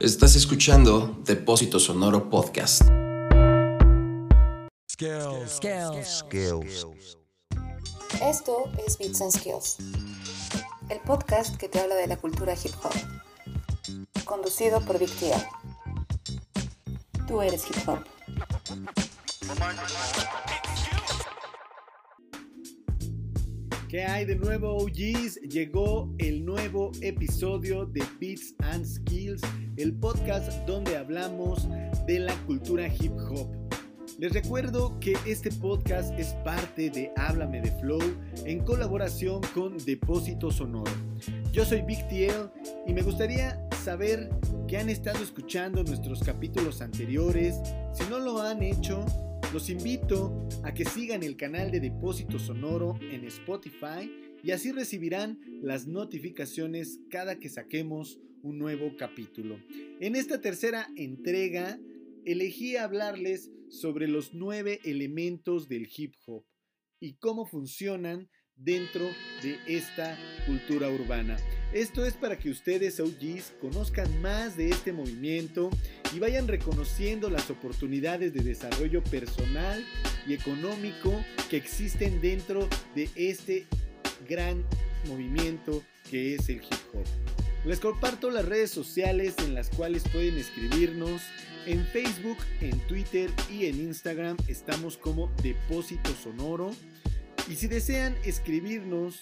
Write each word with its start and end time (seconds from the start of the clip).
Estás 0.00 0.34
escuchando 0.34 1.20
Depósito 1.26 1.78
Sonoro 1.78 2.30
Podcast. 2.30 2.84
Skills. 4.90 5.56
Skills. 5.56 6.24
Skills. 6.24 6.86
Esto 8.22 8.72
es 8.86 8.96
Beats 8.96 9.20
and 9.20 9.30
Skills, 9.30 9.76
el 10.88 11.00
podcast 11.00 11.54
que 11.58 11.68
te 11.68 11.80
habla 11.80 11.96
de 11.96 12.06
la 12.06 12.16
cultura 12.16 12.54
hip 12.54 12.72
hop, 12.82 12.94
conducido 14.24 14.80
por 14.80 14.98
Big. 14.98 15.10
Tú 17.28 17.42
eres 17.42 17.66
hip 17.68 17.86
hop. 17.86 17.98
¿Qué 23.90 24.04
hay 24.04 24.24
de 24.24 24.36
nuevo, 24.36 24.76
OGs? 24.76 25.40
Llegó 25.40 26.14
el 26.18 26.44
nuevo 26.44 26.92
episodio 27.00 27.86
de 27.86 28.04
Beats 28.20 28.54
and 28.60 28.86
Skills, 28.86 29.42
el 29.76 29.92
podcast 29.94 30.52
donde 30.64 30.96
hablamos 30.96 31.66
de 32.06 32.20
la 32.20 32.36
cultura 32.46 32.86
hip 32.86 33.10
hop. 33.32 33.48
Les 34.20 34.32
recuerdo 34.32 34.96
que 35.00 35.16
este 35.26 35.50
podcast 35.50 36.16
es 36.16 36.28
parte 36.44 36.88
de 36.90 37.10
Háblame 37.16 37.62
de 37.62 37.72
Flow 37.80 38.00
en 38.44 38.60
colaboración 38.60 39.40
con 39.54 39.76
Depósito 39.78 40.52
Sonoro. 40.52 40.92
Yo 41.50 41.64
soy 41.64 41.82
Big 41.82 42.06
TL 42.06 42.48
y 42.86 42.92
me 42.92 43.02
gustaría 43.02 43.60
saber 43.82 44.30
que 44.68 44.78
han 44.78 44.88
estado 44.88 45.18
escuchando 45.20 45.82
nuestros 45.82 46.22
capítulos 46.22 46.80
anteriores. 46.80 47.56
Si 47.92 48.04
no 48.08 48.20
lo 48.20 48.40
han 48.40 48.62
hecho, 48.62 49.04
los 49.52 49.68
invito 49.68 50.48
a 50.62 50.72
que 50.72 50.84
sigan 50.84 51.24
el 51.24 51.36
canal 51.36 51.72
de 51.72 51.80
Depósito 51.80 52.38
Sonoro 52.38 52.94
en 53.00 53.24
Spotify 53.24 54.10
y 54.44 54.52
así 54.52 54.70
recibirán 54.70 55.40
las 55.60 55.88
notificaciones 55.88 57.00
cada 57.10 57.38
que 57.40 57.48
saquemos 57.48 58.20
un 58.42 58.58
nuevo 58.58 58.94
capítulo. 58.96 59.58
En 60.00 60.14
esta 60.14 60.40
tercera 60.40 60.88
entrega 60.96 61.80
elegí 62.24 62.76
hablarles 62.76 63.50
sobre 63.68 64.06
los 64.06 64.34
nueve 64.34 64.78
elementos 64.84 65.68
del 65.68 65.88
hip 65.96 66.14
hop 66.26 66.44
y 67.00 67.14
cómo 67.14 67.44
funcionan 67.44 68.28
dentro 68.54 69.04
de 69.42 69.56
esta 69.66 70.16
cultura 70.46 70.90
urbana. 70.90 71.36
Esto 71.72 72.04
es 72.04 72.14
para 72.14 72.36
que 72.36 72.50
ustedes, 72.50 72.98
OGs, 72.98 73.52
conozcan 73.60 74.20
más 74.20 74.56
de 74.56 74.70
este 74.70 74.92
movimiento 74.92 75.70
y 76.12 76.18
vayan 76.18 76.48
reconociendo 76.48 77.30
las 77.30 77.48
oportunidades 77.48 78.34
de 78.34 78.42
desarrollo 78.42 79.04
personal 79.04 79.84
y 80.26 80.34
económico 80.34 81.24
que 81.48 81.56
existen 81.56 82.20
dentro 82.20 82.68
de 82.96 83.08
este 83.14 83.68
gran 84.28 84.64
movimiento 85.06 85.84
que 86.10 86.34
es 86.34 86.48
el 86.48 86.56
hip 86.56 86.72
hop. 86.92 87.06
Les 87.64 87.78
comparto 87.78 88.30
las 88.30 88.46
redes 88.46 88.72
sociales 88.72 89.36
en 89.38 89.54
las 89.54 89.68
cuales 89.70 90.02
pueden 90.08 90.38
escribirnos. 90.38 91.22
En 91.66 91.86
Facebook, 91.86 92.38
en 92.62 92.80
Twitter 92.88 93.30
y 93.48 93.66
en 93.66 93.76
Instagram 93.76 94.36
estamos 94.48 94.96
como 94.96 95.30
Depósito 95.42 96.10
Sonoro. 96.20 96.74
Y 97.48 97.56
si 97.56 97.68
desean 97.68 98.16
escribirnos 98.24 99.20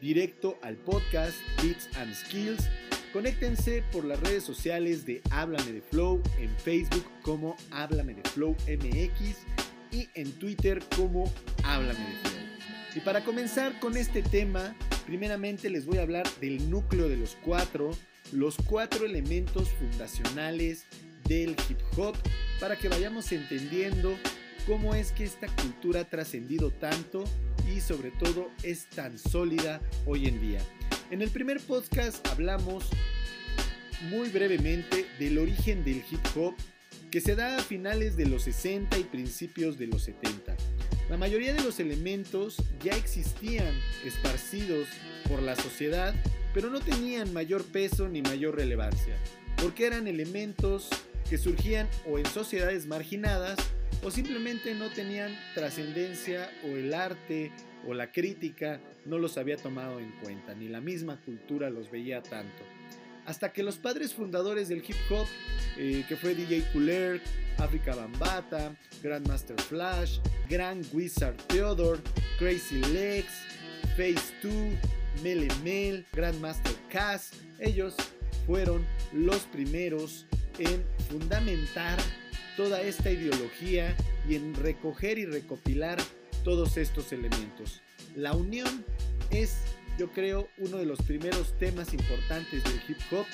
directo 0.00 0.58
al 0.62 0.76
podcast 0.76 1.36
Beats 1.62 1.88
and 1.96 2.14
Skills, 2.14 2.68
conéctense 3.12 3.82
por 3.92 4.04
las 4.04 4.18
redes 4.20 4.44
sociales 4.44 5.04
de 5.04 5.20
Háblame 5.30 5.72
de 5.72 5.82
Flow 5.82 6.22
en 6.38 6.50
Facebook 6.58 7.04
como 7.22 7.56
Háblame 7.70 8.14
de 8.14 8.22
Flow 8.30 8.56
MX 8.66 9.36
y 9.92 10.08
en 10.14 10.32
Twitter 10.32 10.82
como 10.96 11.32
Háblame 11.64 11.98
de 12.00 12.28
Flow. 12.28 12.40
Y 12.96 13.00
para 13.00 13.22
comenzar 13.24 13.78
con 13.78 13.96
este 13.96 14.22
tema, 14.22 14.74
primeramente 15.06 15.70
les 15.70 15.86
voy 15.86 15.98
a 15.98 16.02
hablar 16.02 16.26
del 16.40 16.70
núcleo 16.70 17.08
de 17.08 17.16
los 17.16 17.36
cuatro, 17.44 17.90
los 18.32 18.56
cuatro 18.56 19.06
elementos 19.06 19.68
fundacionales 19.68 20.86
del 21.28 21.50
hip 21.68 21.78
hop, 21.96 22.16
para 22.58 22.76
que 22.76 22.88
vayamos 22.88 23.30
entendiendo 23.32 24.16
cómo 24.66 24.94
es 24.94 25.12
que 25.12 25.24
esta 25.24 25.46
cultura 25.56 26.00
ha 26.00 26.04
trascendido 26.04 26.70
tanto 26.70 27.24
y 27.74 27.80
sobre 27.80 28.10
todo 28.10 28.50
es 28.62 28.86
tan 28.86 29.18
sólida 29.18 29.80
hoy 30.06 30.26
en 30.26 30.40
día. 30.40 30.60
En 31.10 31.22
el 31.22 31.30
primer 31.30 31.60
podcast 31.60 32.26
hablamos 32.28 32.88
muy 34.10 34.28
brevemente 34.30 35.06
del 35.18 35.38
origen 35.38 35.84
del 35.84 36.02
hip 36.10 36.20
hop 36.36 36.54
que 37.10 37.20
se 37.20 37.34
da 37.34 37.56
a 37.56 37.62
finales 37.62 38.16
de 38.16 38.26
los 38.26 38.44
60 38.44 38.98
y 38.98 39.04
principios 39.04 39.78
de 39.78 39.88
los 39.88 40.02
70. 40.04 40.56
La 41.08 41.16
mayoría 41.16 41.52
de 41.52 41.62
los 41.62 41.80
elementos 41.80 42.56
ya 42.82 42.92
existían 42.92 43.74
esparcidos 44.04 44.86
por 45.28 45.42
la 45.42 45.56
sociedad, 45.56 46.14
pero 46.54 46.70
no 46.70 46.80
tenían 46.80 47.32
mayor 47.32 47.64
peso 47.64 48.08
ni 48.08 48.22
mayor 48.22 48.56
relevancia, 48.56 49.16
porque 49.60 49.86
eran 49.86 50.06
elementos 50.06 50.88
que 51.28 51.36
surgían 51.36 51.88
o 52.08 52.18
en 52.18 52.26
sociedades 52.26 52.86
marginadas 52.86 53.58
o 54.02 54.10
simplemente 54.10 54.74
no 54.74 54.90
tenían 54.90 55.36
trascendencia 55.54 56.50
o 56.64 56.68
el 56.76 56.94
arte 56.94 57.52
o 57.86 57.94
la 57.94 58.10
crítica 58.10 58.80
no 59.04 59.18
los 59.18 59.38
había 59.38 59.56
tomado 59.56 59.98
en 59.98 60.10
cuenta, 60.22 60.54
ni 60.54 60.68
la 60.68 60.80
misma 60.80 61.20
cultura 61.20 61.70
los 61.70 61.90
veía 61.90 62.22
tanto. 62.22 62.62
Hasta 63.26 63.52
que 63.52 63.62
los 63.62 63.76
padres 63.76 64.14
fundadores 64.14 64.68
del 64.68 64.78
hip 64.78 64.96
hop, 65.10 65.26
eh, 65.76 66.04
que 66.08 66.16
fue 66.16 66.34
DJ 66.34 66.64
Cooler, 66.72 67.20
Africa 67.58 67.94
Bambata, 67.94 68.74
Grandmaster 69.02 69.60
Flash, 69.62 70.18
Grand 70.48 70.84
Wizard 70.92 71.36
Theodore, 71.48 72.00
Crazy 72.38 72.80
Legs, 72.92 73.44
Phase 73.96 74.34
2, 74.42 74.52
Mele 75.22 75.48
Mel, 75.62 76.04
Grandmaster 76.12 76.74
Cass, 76.88 77.32
ellos 77.58 77.94
fueron 78.46 78.84
los 79.12 79.40
primeros 79.42 80.26
en 80.58 80.82
fundamentar 81.08 81.98
toda 82.56 82.80
esta 82.82 83.10
ideología 83.10 83.96
y 84.28 84.36
en 84.36 84.54
recoger 84.54 85.18
y 85.18 85.26
recopilar 85.26 85.98
todos 86.44 86.76
estos 86.76 87.12
elementos. 87.12 87.82
La 88.16 88.32
unión 88.32 88.84
es, 89.30 89.56
yo 89.98 90.10
creo, 90.10 90.48
uno 90.58 90.78
de 90.78 90.86
los 90.86 91.00
primeros 91.02 91.56
temas 91.58 91.92
importantes 91.94 92.64
del 92.64 92.80
hip 92.88 92.98
hop, 93.12 93.26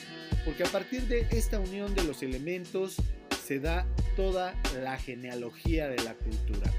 porque 0.45 0.65
a 0.65 0.69
partir 0.69 1.03
de 1.03 1.27
esta 1.31 1.59
unión 1.59 1.95
de 1.95 2.05
los 2.05 2.23
elementos 2.23 2.97
se 3.45 3.61
da 3.61 3.87
toda 4.17 4.55
la 4.83 4.99
genealogía 4.99 5.89
de 5.89 6.03
la 6.03 6.15
cultura. 6.15 6.73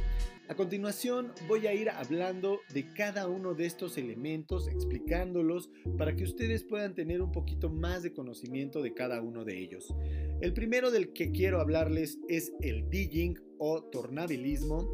Continuación 0.58 1.34
voy 1.48 1.68
a 1.68 1.74
ir 1.76 1.88
hablando 1.92 2.62
de 2.74 2.92
cada 2.92 3.28
uno 3.28 3.54
de 3.54 3.68
estos 3.68 3.96
elementos, 4.00 4.68
explicándolos 4.68 5.70
para 6.00 6.16
que 6.16 6.24
ustedes 6.24 6.64
puedan 6.64 6.96
tener 6.96 7.22
un 7.22 7.32
poquito 7.32 7.70
más 7.70 8.02
de 8.02 8.12
conocimiento 8.12 8.82
de 8.82 8.96
cada 8.96 9.22
uno 9.22 9.46
de 9.46 9.56
ellos. 9.62 9.94
El 10.42 10.54
primero 10.54 10.90
del 10.90 11.14
que 11.14 11.32
quiero 11.32 11.62
hablarles 11.62 12.18
es 12.28 12.54
el 12.60 12.90
DJing 12.90 13.40
o 13.60 13.84
tornabilismo. 13.84 14.92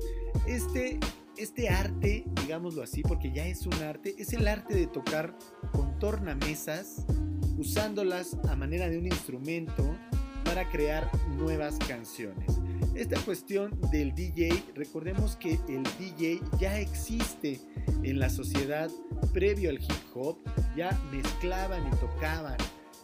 Este, 0.49 0.99
este 1.37 1.69
arte, 1.69 2.25
digámoslo 2.41 2.83
así, 2.83 3.01
porque 3.01 3.31
ya 3.31 3.47
es 3.47 3.65
un 3.65 3.75
arte, 3.75 4.15
es 4.17 4.33
el 4.33 4.49
arte 4.49 4.75
de 4.75 4.87
tocar 4.87 5.37
con 5.71 5.97
tornamesas, 5.97 7.05
usándolas 7.57 8.33
a 8.49 8.57
manera 8.57 8.89
de 8.89 8.97
un 8.97 9.05
instrumento 9.05 9.97
para 10.53 10.69
crear 10.69 11.09
nuevas 11.29 11.79
canciones. 11.87 12.59
Esta 12.93 13.19
cuestión 13.21 13.71
del 13.89 14.13
DJ, 14.13 14.63
recordemos 14.75 15.35
que 15.35 15.53
el 15.67 15.81
DJ 15.97 16.41
ya 16.59 16.77
existe 16.77 17.59
en 18.03 18.19
la 18.19 18.29
sociedad 18.29 18.91
previo 19.33 19.71
al 19.71 19.81
hip 19.81 19.91
hop, 20.13 20.37
ya 20.77 20.95
mezclaban 21.11 21.87
y 21.87 21.95
tocaban 21.95 22.57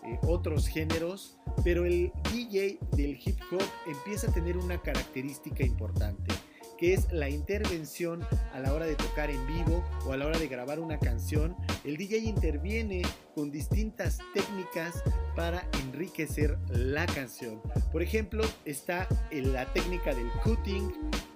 eh, 0.04 0.20
otros 0.28 0.68
géneros, 0.68 1.40
pero 1.64 1.86
el 1.86 2.12
DJ 2.32 2.78
del 2.92 3.20
hip 3.26 3.40
hop 3.52 3.64
empieza 3.88 4.30
a 4.30 4.32
tener 4.32 4.56
una 4.56 4.80
característica 4.80 5.64
importante 5.64 6.32
que 6.80 6.94
es 6.94 7.12
la 7.12 7.30
intervención 7.30 8.26
a 8.54 8.60
la 8.60 8.74
hora 8.74 8.86
de 8.86 8.96
tocar 8.96 9.30
en 9.30 9.46
vivo 9.46 9.84
o 10.06 10.14
a 10.14 10.18
la 10.18 10.26
hora 10.28 10.40
de 10.40 10.48
grabar 10.48 10.80
una 10.80 10.98
canción. 10.98 11.56
El 11.84 11.98
DJ 11.98 12.20
interviene 12.20 13.02
con 13.36 13.52
distintas 13.52 14.20
técnicas 14.34 15.04
para 15.36 15.68
enriquecer 15.84 16.58
la 16.70 17.06
canción. 17.06 17.62
Por 17.92 18.02
ejemplo, 18.02 18.46
está 18.64 19.08
la 19.32 19.72
técnica 19.74 20.16
del 20.16 20.30
cutting, 20.44 20.92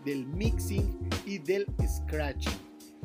del 0.06 0.26
mixing 0.28 0.98
y 1.26 1.40
del 1.40 1.66
scratching. 1.86 2.54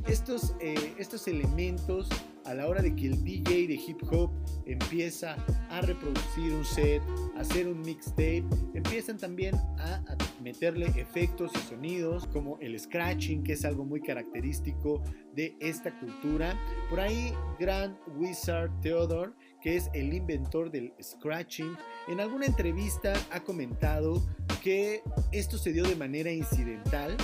Estos, 0.06 0.54
eh, 0.60 0.94
estos 0.98 1.26
elementos 1.26 2.08
a 2.48 2.54
la 2.54 2.66
hora 2.66 2.80
de 2.80 2.96
que 2.96 3.06
el 3.06 3.22
DJ 3.22 3.66
de 3.66 3.74
hip 3.74 4.02
hop 4.10 4.30
empieza 4.64 5.36
a 5.68 5.82
reproducir 5.82 6.54
un 6.54 6.64
set, 6.64 7.02
a 7.36 7.40
hacer 7.40 7.68
un 7.68 7.80
mixtape, 7.82 8.44
empiezan 8.72 9.18
también 9.18 9.54
a, 9.78 10.02
meterle 10.42 10.86
efectos 10.96 11.50
y 11.54 11.58
sonidos 11.68 12.26
como 12.28 12.58
el 12.60 12.78
scratching, 12.78 13.42
que 13.42 13.52
es 13.52 13.64
algo 13.64 13.84
muy 13.84 14.00
característico 14.00 15.02
de 15.34 15.56
esta 15.60 15.98
cultura. 15.98 16.56
Por 16.88 17.00
ahí, 17.00 17.32
Grand 17.58 17.96
Wizard 18.16 18.70
Theodore, 18.80 19.32
que 19.60 19.76
es 19.76 19.90
el 19.92 20.14
inventor 20.14 20.70
del 20.70 20.94
scratching, 21.02 21.76
en 22.06 22.20
alguna 22.20 22.46
entrevista 22.46 23.12
ha 23.30 23.40
comentado 23.40 24.22
que 24.62 25.02
esto 25.32 25.58
se 25.58 25.72
dio 25.72 25.84
de 25.84 25.96
manera 25.96 26.30
incidental 26.30 27.16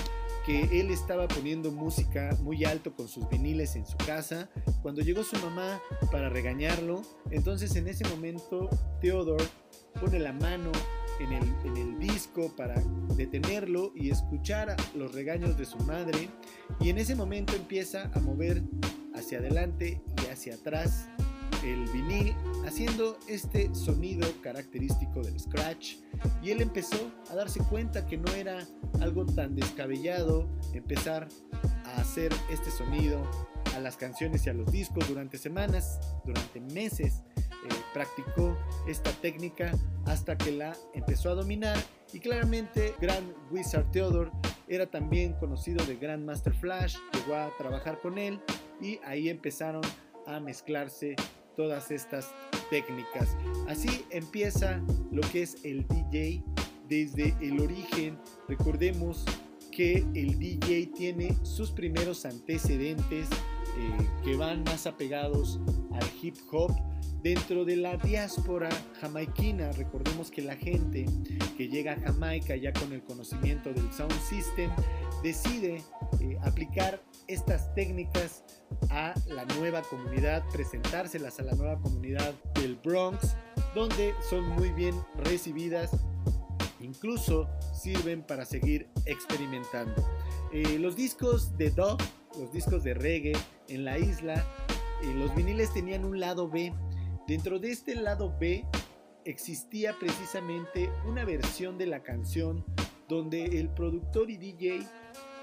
que 0.45 0.81
él 0.81 0.91
estaba 0.91 1.27
poniendo 1.27 1.71
música 1.73 2.37
muy 2.43 2.65
alto 2.65 2.95
con 2.95 3.09
sus 3.09 3.29
viniles 3.29 3.77
en 3.77 3.87
su 3.87 3.97
casa 3.97 4.51
cuando 4.83 5.01
llegó 5.01 5.23
su 5.23 5.37
mamá 5.37 5.81
para 6.13 6.29
regañarlo. 6.29 7.03
Entonces 7.31 7.75
en 7.77 7.89
ese 7.89 8.07
momento 8.09 8.69
Theodore 9.01 9.45
pone 10.01 10.19
la 10.19 10.33
mano 10.33 10.71
en 11.21 11.33
el, 11.33 11.45
en 11.65 11.77
el 11.77 11.99
disco 11.99 12.55
para 12.57 12.75
detenerlo 13.17 13.93
y 13.95 14.11
escuchar 14.11 14.77
los 14.95 15.15
regaños 15.15 15.57
de 15.57 15.65
su 15.65 15.79
madre 15.79 16.29
y 16.81 16.91
en 16.91 16.99
ese 16.99 17.15
momento 17.15 17.55
empieza 17.55 18.11
a 18.13 18.21
mover 18.21 18.63
hacia 19.15 19.39
adelante 19.39 20.03
y 20.23 20.27
hacia 20.27 20.57
atrás 20.57 21.09
el 21.65 21.87
vinil 21.89 22.35
haciendo 22.67 23.19
este 23.27 23.75
sonido 23.75 24.29
característico 24.43 25.23
del 25.23 25.39
scratch 25.41 25.97
y 26.43 26.51
él 26.51 26.61
empezó 26.61 27.11
a 27.31 27.35
darse 27.35 27.61
cuenta 27.61 28.07
que 28.07 28.17
no 28.17 28.31
era 28.33 28.67
algo 29.01 29.25
tan 29.25 29.55
descabellado 29.55 30.49
empezar 30.73 31.29
a 31.85 32.01
hacer 32.01 32.33
este 32.51 32.71
sonido 32.71 33.23
a 33.75 33.81
las 33.81 33.97
canciones 33.97 34.47
y 34.47 34.51
a 34.51 34.55
los 34.55 34.71
discos 34.71 35.09
durante 35.09 35.39
semanas, 35.39 36.01
durante 36.25 36.61
meses. 36.61 37.23
Eh, 37.65 37.69
practicó 37.93 38.57
esta 38.87 39.11
técnica 39.11 39.73
hasta 40.07 40.37
que 40.37 40.53
la 40.53 40.77
empezó 40.93 41.31
a 41.31 41.35
dominar 41.35 41.79
y 42.13 42.21
claramente 42.21 42.95
Grand 43.01 43.33
Wizard 43.51 43.91
Theodore 43.91 44.31
era 44.69 44.87
también 44.87 45.33
conocido 45.35 45.85
de 45.87 45.97
Grandmaster 45.97 46.55
Flash, 46.55 46.97
llegó 47.13 47.37
a 47.37 47.51
trabajar 47.57 47.99
con 48.01 48.19
él 48.19 48.41
y 48.81 48.99
ahí 49.05 49.29
empezaron 49.29 49.83
a 50.27 50.41
mezclarse 50.41 51.17
todas 51.57 51.91
estas 51.91 52.31
técnicas. 52.71 53.37
Así 53.69 54.05
empieza 54.11 54.81
lo 55.11 55.23
que 55.33 55.43
es 55.43 55.57
el 55.65 55.87
DJ 55.89 56.43
desde 56.89 57.35
el 57.41 57.61
origen. 57.61 58.19
Recordemos 58.49 59.25
que 59.71 60.07
el 60.15 60.39
DJ 60.39 60.87
tiene 60.95 61.37
sus 61.43 61.71
primeros 61.71 62.25
antecedentes 62.25 63.29
eh, 63.31 64.09
que 64.23 64.37
van 64.37 64.63
más 64.65 64.87
apegados 64.87 65.59
al 65.93 66.05
hip 66.23 66.37
hop 66.53 66.73
dentro 67.23 67.65
de 67.65 67.77
la 67.77 67.97
diáspora 67.97 68.69
jamaiquina. 69.01 69.73
Recordemos 69.73 70.31
que 70.31 70.43
la 70.43 70.55
gente 70.55 71.07
que 71.57 71.69
llega 71.69 71.95
a 71.95 72.01
Jamaica 72.01 72.55
ya 72.55 72.73
con 72.73 72.93
el 72.93 73.03
conocimiento 73.03 73.73
del 73.73 73.91
sound 73.93 74.13
system 74.21 74.71
decide 75.23 75.83
eh, 76.21 76.39
aplicar 76.43 77.03
estas 77.29 77.75
técnicas 77.75 78.45
a 78.91 79.15
la 79.27 79.45
nueva 79.57 79.83
comunidad, 79.83 80.45
presentárselas 80.53 81.39
a 81.41 81.43
la 81.43 81.53
nueva 81.55 81.81
comunidad 81.81 82.35
del 82.55 82.77
Bronx, 82.77 83.37
donde 83.75 84.15
son 84.29 84.49
muy 84.51 84.71
bien 84.71 84.95
recibidas, 85.17 85.91
incluso 86.81 87.49
sirven 87.75 88.23
para 88.23 88.45
seguir 88.45 88.89
experimentando. 89.07 89.95
Eh, 90.53 90.79
los 90.79 90.97
discos 90.97 91.57
de 91.57 91.71
dub, 91.71 92.01
los 92.39 92.53
discos 92.53 92.85
de 92.85 92.95
reggae 92.95 93.33
en 93.69 93.85
la 93.85 93.99
isla, 93.99 94.45
eh, 95.03 95.15
los 95.15 95.35
viniles 95.35 95.73
tenían 95.73 96.05
un 96.05 96.21
lado 96.21 96.49
B. 96.49 96.73
Dentro 97.27 97.59
de 97.59 97.73
este 97.73 97.95
lado 97.95 98.37
B 98.39 98.65
existía 99.25 99.97
precisamente 99.99 100.91
una 101.07 101.25
versión 101.25 101.79
de 101.79 101.87
la 101.87 102.03
canción 102.03 102.65
donde 103.09 103.61
el 103.61 103.69
productor 103.71 104.31
y 104.31 104.37
DJ 104.37 104.87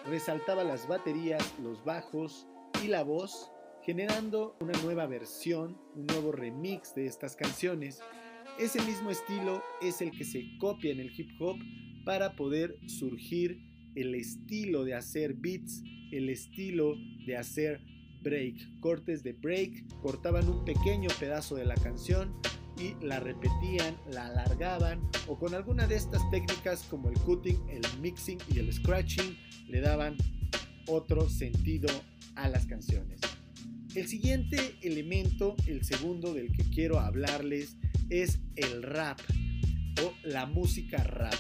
resaltaba 0.06 0.63
las 0.63 0.88
baterías, 0.88 1.53
los 1.62 1.83
bajos 1.83 2.48
y 2.83 2.88
la 2.88 3.03
voz, 3.03 3.51
generando 3.83 4.56
una 4.59 4.74
nueva 4.83 5.07
versión, 5.07 5.77
un 5.95 6.07
nuevo 6.07 6.31
remix 6.31 6.94
de 6.95 7.06
estas 7.06 7.36
canciones. 7.36 8.00
Ese 8.59 8.81
mismo 8.81 9.09
estilo 9.09 9.63
es 9.81 10.01
el 10.01 10.12
que 10.12 10.24
se 10.24 10.57
copia 10.59 10.92
en 10.92 11.00
el 11.00 11.12
hip 11.18 11.30
hop 11.39 11.57
para 12.06 12.36
poder 12.36 12.77
surgir 12.88 13.59
el 13.95 14.15
estilo 14.15 14.83
de 14.83 14.95
hacer 14.95 15.33
beats, 15.36 15.83
el 16.12 16.30
estilo 16.30 16.95
de 17.25 17.38
hacer 17.38 17.81
break, 18.21 18.80
cortes 18.80 19.24
de 19.24 19.33
break, 19.33 19.88
cortaban 20.01 20.48
un 20.48 20.63
pequeño 20.63 21.09
pedazo 21.19 21.56
de 21.56 21.65
la 21.65 21.75
canción 21.75 22.39
y 22.81 22.95
la 23.05 23.19
repetían, 23.19 23.95
la 24.11 24.27
alargaban 24.27 24.99
o 25.27 25.37
con 25.37 25.53
alguna 25.53 25.87
de 25.87 25.95
estas 25.95 26.27
técnicas 26.31 26.83
como 26.89 27.09
el 27.09 27.19
cutting, 27.19 27.59
el 27.69 27.83
mixing 28.01 28.39
y 28.53 28.59
el 28.59 28.73
scratching 28.73 29.37
le 29.67 29.81
daban 29.81 30.17
otro 30.87 31.29
sentido 31.29 31.89
a 32.35 32.49
las 32.49 32.65
canciones. 32.65 33.19
El 33.93 34.07
siguiente 34.07 34.77
elemento, 34.81 35.55
el 35.67 35.83
segundo 35.83 36.33
del 36.33 36.51
que 36.53 36.63
quiero 36.63 36.99
hablarles, 36.99 37.77
es 38.09 38.39
el 38.55 38.81
rap 38.81 39.19
o 40.03 40.13
la 40.23 40.45
música 40.45 41.03
rap. 41.03 41.35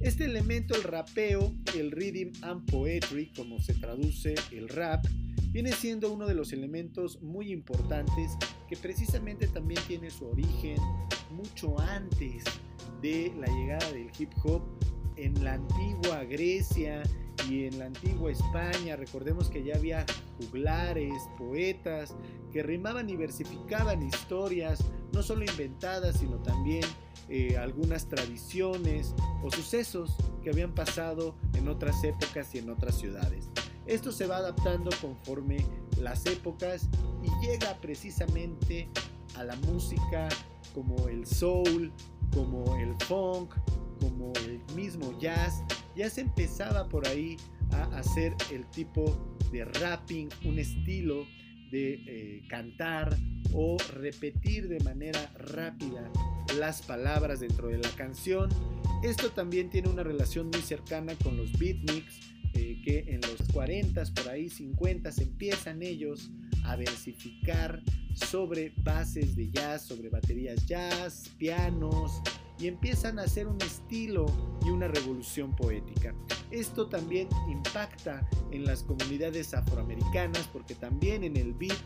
Este 0.00 0.24
elemento, 0.24 0.74
el 0.74 0.84
rapeo, 0.84 1.54
el 1.76 1.90
rhythm 1.90 2.32
and 2.42 2.70
poetry, 2.70 3.32
como 3.34 3.60
se 3.60 3.74
traduce 3.74 4.36
el 4.52 4.68
rap, 4.68 5.04
viene 5.50 5.72
siendo 5.72 6.12
uno 6.12 6.26
de 6.26 6.34
los 6.34 6.52
elementos 6.52 7.20
muy 7.20 7.52
importantes 7.52 8.30
que 8.68 8.76
precisamente 8.76 9.46
también 9.48 9.80
tiene 9.86 10.10
su 10.10 10.26
origen 10.28 10.76
mucho 11.30 11.78
antes 11.80 12.44
de 13.00 13.32
la 13.38 13.46
llegada 13.46 13.90
del 13.92 14.10
hip 14.18 14.30
hop 14.44 14.62
en 15.16 15.42
la 15.42 15.54
antigua 15.54 16.24
Grecia 16.24 17.02
y 17.48 17.64
en 17.64 17.78
la 17.78 17.86
antigua 17.86 18.30
España. 18.30 18.96
Recordemos 18.96 19.48
que 19.48 19.64
ya 19.64 19.76
había 19.76 20.04
juglares, 20.38 21.12
poetas 21.36 22.14
que 22.52 22.62
rimaban 22.62 23.10
y 23.10 23.16
versificaban 23.16 24.02
historias, 24.02 24.84
no 25.12 25.22
solo 25.22 25.44
inventadas, 25.44 26.18
sino 26.18 26.36
también 26.42 26.84
eh, 27.28 27.56
algunas 27.58 28.08
tradiciones 28.08 29.14
o 29.42 29.50
sucesos 29.50 30.16
que 30.42 30.50
habían 30.50 30.74
pasado 30.74 31.34
en 31.54 31.68
otras 31.68 32.02
épocas 32.04 32.54
y 32.54 32.58
en 32.58 32.70
otras 32.70 32.98
ciudades. 32.98 33.50
Esto 33.88 34.12
se 34.12 34.26
va 34.26 34.36
adaptando 34.36 34.90
conforme 35.00 35.64
las 35.98 36.26
épocas 36.26 36.86
y 37.22 37.46
llega 37.46 37.74
precisamente 37.80 38.86
a 39.34 39.44
la 39.44 39.56
música 39.56 40.28
como 40.74 41.08
el 41.08 41.26
soul, 41.26 41.90
como 42.34 42.76
el 42.76 42.94
funk, 43.06 43.54
como 43.98 44.34
el 44.44 44.60
mismo 44.76 45.18
jazz. 45.18 45.62
Ya 45.96 46.10
se 46.10 46.20
empezaba 46.20 46.86
por 46.86 47.08
ahí 47.08 47.38
a 47.72 47.84
hacer 47.96 48.34
el 48.52 48.66
tipo 48.66 49.16
de 49.50 49.64
rapping, 49.64 50.28
un 50.44 50.58
estilo 50.58 51.26
de 51.70 51.94
eh, 51.94 52.42
cantar 52.46 53.16
o 53.54 53.78
repetir 53.94 54.68
de 54.68 54.80
manera 54.80 55.32
rápida 55.34 56.10
las 56.58 56.82
palabras 56.82 57.40
dentro 57.40 57.68
de 57.68 57.78
la 57.78 57.90
canción. 57.96 58.50
Esto 59.02 59.30
también 59.30 59.70
tiene 59.70 59.88
una 59.88 60.02
relación 60.02 60.50
muy 60.50 60.60
cercana 60.60 61.14
con 61.22 61.38
los 61.38 61.52
beatniks 61.58 62.37
eh, 62.54 62.80
que 62.84 63.04
en 63.08 63.20
los 63.22 63.42
40, 63.52 64.02
por 64.14 64.28
ahí 64.28 64.48
50, 64.48 65.10
empiezan 65.18 65.82
ellos 65.82 66.30
a 66.64 66.76
versificar 66.76 67.82
sobre 68.14 68.72
bases 68.78 69.36
de 69.36 69.50
jazz, 69.50 69.86
sobre 69.86 70.08
baterías 70.08 70.66
jazz, 70.66 71.30
pianos, 71.38 72.20
y 72.58 72.66
empiezan 72.66 73.18
a 73.18 73.22
hacer 73.22 73.46
un 73.46 73.60
estilo 73.62 74.26
y 74.66 74.70
una 74.70 74.88
revolución 74.88 75.54
poética. 75.54 76.14
Esto 76.50 76.88
también 76.88 77.28
impacta 77.48 78.28
en 78.50 78.64
las 78.64 78.82
comunidades 78.82 79.54
afroamericanas 79.54 80.48
porque 80.48 80.74
también 80.74 81.22
en 81.22 81.36
el 81.36 81.52
beat 81.54 81.78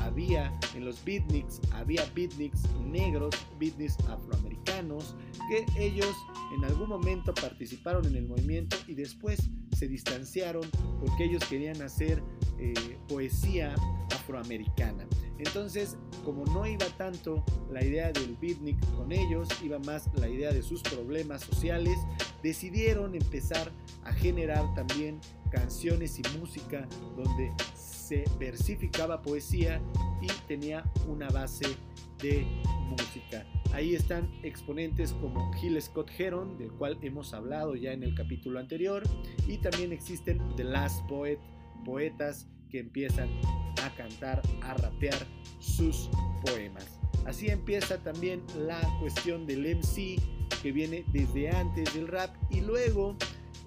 había, 0.00 0.52
en 0.74 0.84
los 0.84 1.04
beatniks, 1.04 1.60
había 1.72 2.04
beatniks 2.14 2.62
negros, 2.86 3.34
beatniks 3.58 3.98
afroamericanos, 4.08 5.14
que 5.48 5.66
ellos 5.78 6.14
en 6.56 6.64
algún 6.64 6.88
momento 6.88 7.34
participaron 7.34 8.06
en 8.06 8.16
el 8.16 8.26
movimiento 8.26 8.76
y 8.86 8.94
después 8.94 9.50
se 9.76 9.88
distanciaron 9.88 10.68
porque 11.00 11.24
ellos 11.24 11.44
querían 11.44 11.82
hacer 11.82 12.22
eh, 12.58 12.74
poesía 13.08 13.74
afroamericana. 14.14 15.06
Entonces, 15.38 15.98
como 16.24 16.44
no 16.46 16.66
iba 16.66 16.86
tanto 16.96 17.44
la 17.70 17.84
idea 17.84 18.10
del 18.10 18.36
beatnik 18.40 18.78
con 18.96 19.12
ellos, 19.12 19.48
iba 19.62 19.78
más 19.80 20.08
la 20.14 20.28
idea 20.28 20.50
de 20.50 20.62
sus 20.62 20.82
problemas 20.82 21.42
sociales, 21.42 21.98
decidieron 22.42 23.14
empezar 23.14 23.70
a 24.04 24.12
generar 24.12 24.74
también 24.74 25.20
canciones 25.50 26.18
y 26.18 26.38
música 26.38 26.88
donde 27.14 27.52
se 27.74 28.24
versificaba 28.38 29.20
poesía 29.20 29.82
y 30.22 30.26
tenía 30.48 30.90
una 31.06 31.28
base 31.28 31.66
de 32.22 32.46
música. 32.88 33.44
Ahí 33.76 33.94
están 33.94 34.32
exponentes 34.42 35.12
como 35.12 35.52
Gil 35.52 35.80
Scott 35.82 36.10
Heron, 36.18 36.56
del 36.56 36.72
cual 36.72 36.96
hemos 37.02 37.34
hablado 37.34 37.76
ya 37.76 37.92
en 37.92 38.02
el 38.04 38.14
capítulo 38.14 38.58
anterior, 38.58 39.02
y 39.46 39.58
también 39.58 39.92
existen 39.92 40.40
The 40.56 40.64
Last 40.64 41.06
Poet, 41.06 41.38
poetas 41.84 42.48
que 42.70 42.78
empiezan 42.78 43.28
a 43.84 43.94
cantar, 43.94 44.40
a 44.62 44.72
rapear 44.78 45.18
sus 45.58 46.08
poemas. 46.46 46.98
Así 47.26 47.48
empieza 47.48 48.02
también 48.02 48.42
la 48.58 48.80
cuestión 48.98 49.46
del 49.46 49.76
MC 49.76 50.22
que 50.62 50.72
viene 50.72 51.04
desde 51.12 51.50
antes 51.50 51.92
del 51.92 52.08
rap 52.08 52.34
y 52.48 52.62
luego 52.62 53.14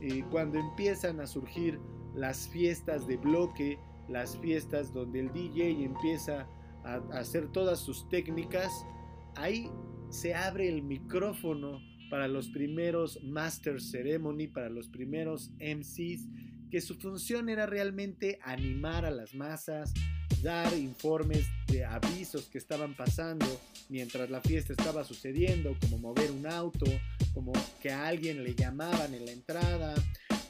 eh, 0.01 0.23
cuando 0.31 0.57
empiezan 0.57 1.19
a 1.19 1.27
surgir 1.27 1.79
las 2.15 2.47
fiestas 2.47 3.05
de 3.05 3.17
bloque, 3.17 3.77
las 4.07 4.35
fiestas 4.37 4.91
donde 4.91 5.19
el 5.19 5.31
DJ 5.31 5.83
empieza 5.83 6.47
a 6.83 6.95
hacer 7.11 7.51
todas 7.51 7.79
sus 7.79 8.09
técnicas, 8.09 8.87
ahí 9.35 9.69
se 10.09 10.33
abre 10.33 10.67
el 10.69 10.81
micrófono 10.81 11.81
para 12.09 12.27
los 12.27 12.49
primeros 12.49 13.23
Master 13.23 13.79
Ceremony, 13.79 14.47
para 14.47 14.69
los 14.69 14.87
primeros 14.87 15.51
MCs, 15.59 16.27
que 16.71 16.81
su 16.81 16.95
función 16.95 17.49
era 17.49 17.65
realmente 17.65 18.39
animar 18.43 19.05
a 19.05 19.11
las 19.11 19.33
masas, 19.35 19.93
dar 20.41 20.73
informes 20.77 21.45
de 21.67 21.85
avisos 21.85 22.49
que 22.49 22.57
estaban 22.57 22.95
pasando 22.95 23.45
mientras 23.89 24.29
la 24.29 24.41
fiesta 24.41 24.73
estaba 24.73 25.03
sucediendo, 25.03 25.75
como 25.81 25.97
mover 25.99 26.31
un 26.31 26.47
auto, 26.47 26.85
como 27.33 27.53
que 27.81 27.91
a 27.91 28.07
alguien 28.07 28.43
le 28.43 28.55
llamaban 28.55 29.13
en 29.13 29.25
la 29.25 29.31
entrada, 29.31 29.93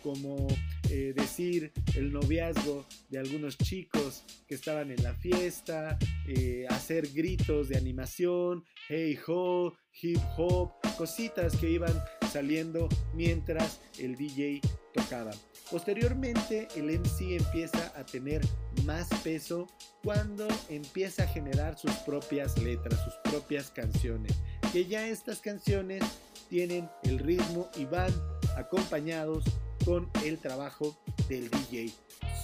como 0.03 0.47
eh, 0.89 1.13
decir 1.15 1.71
el 1.95 2.11
noviazgo 2.11 2.85
de 3.09 3.19
algunos 3.19 3.57
chicos 3.57 4.23
que 4.47 4.55
estaban 4.55 4.91
en 4.91 5.03
la 5.03 5.13
fiesta, 5.13 5.97
eh, 6.27 6.65
hacer 6.69 7.07
gritos 7.13 7.69
de 7.69 7.77
animación, 7.77 8.63
hey 8.87 9.17
ho, 9.27 9.73
hip 10.01 10.19
hop, 10.37 10.71
cositas 10.97 11.55
que 11.57 11.69
iban 11.69 11.93
saliendo 12.31 12.89
mientras 13.13 13.81
el 13.99 14.15
DJ 14.15 14.61
tocaba. 14.93 15.31
Posteriormente 15.69 16.67
el 16.75 16.89
MC 16.89 17.37
empieza 17.37 17.93
a 17.95 18.03
tener 18.05 18.41
más 18.85 19.07
peso 19.23 19.67
cuando 20.03 20.47
empieza 20.69 21.23
a 21.23 21.27
generar 21.27 21.77
sus 21.77 21.91
propias 21.97 22.57
letras, 22.57 22.99
sus 23.03 23.13
propias 23.31 23.69
canciones, 23.69 24.35
que 24.71 24.85
ya 24.85 25.07
estas 25.07 25.39
canciones 25.39 26.03
tienen 26.49 26.89
el 27.03 27.19
ritmo 27.19 27.69
y 27.77 27.85
van 27.85 28.11
acompañados 28.57 29.43
con 29.89 30.07
el 30.23 30.37
trabajo 30.37 30.95
del 31.27 31.49
DJ 31.49 31.91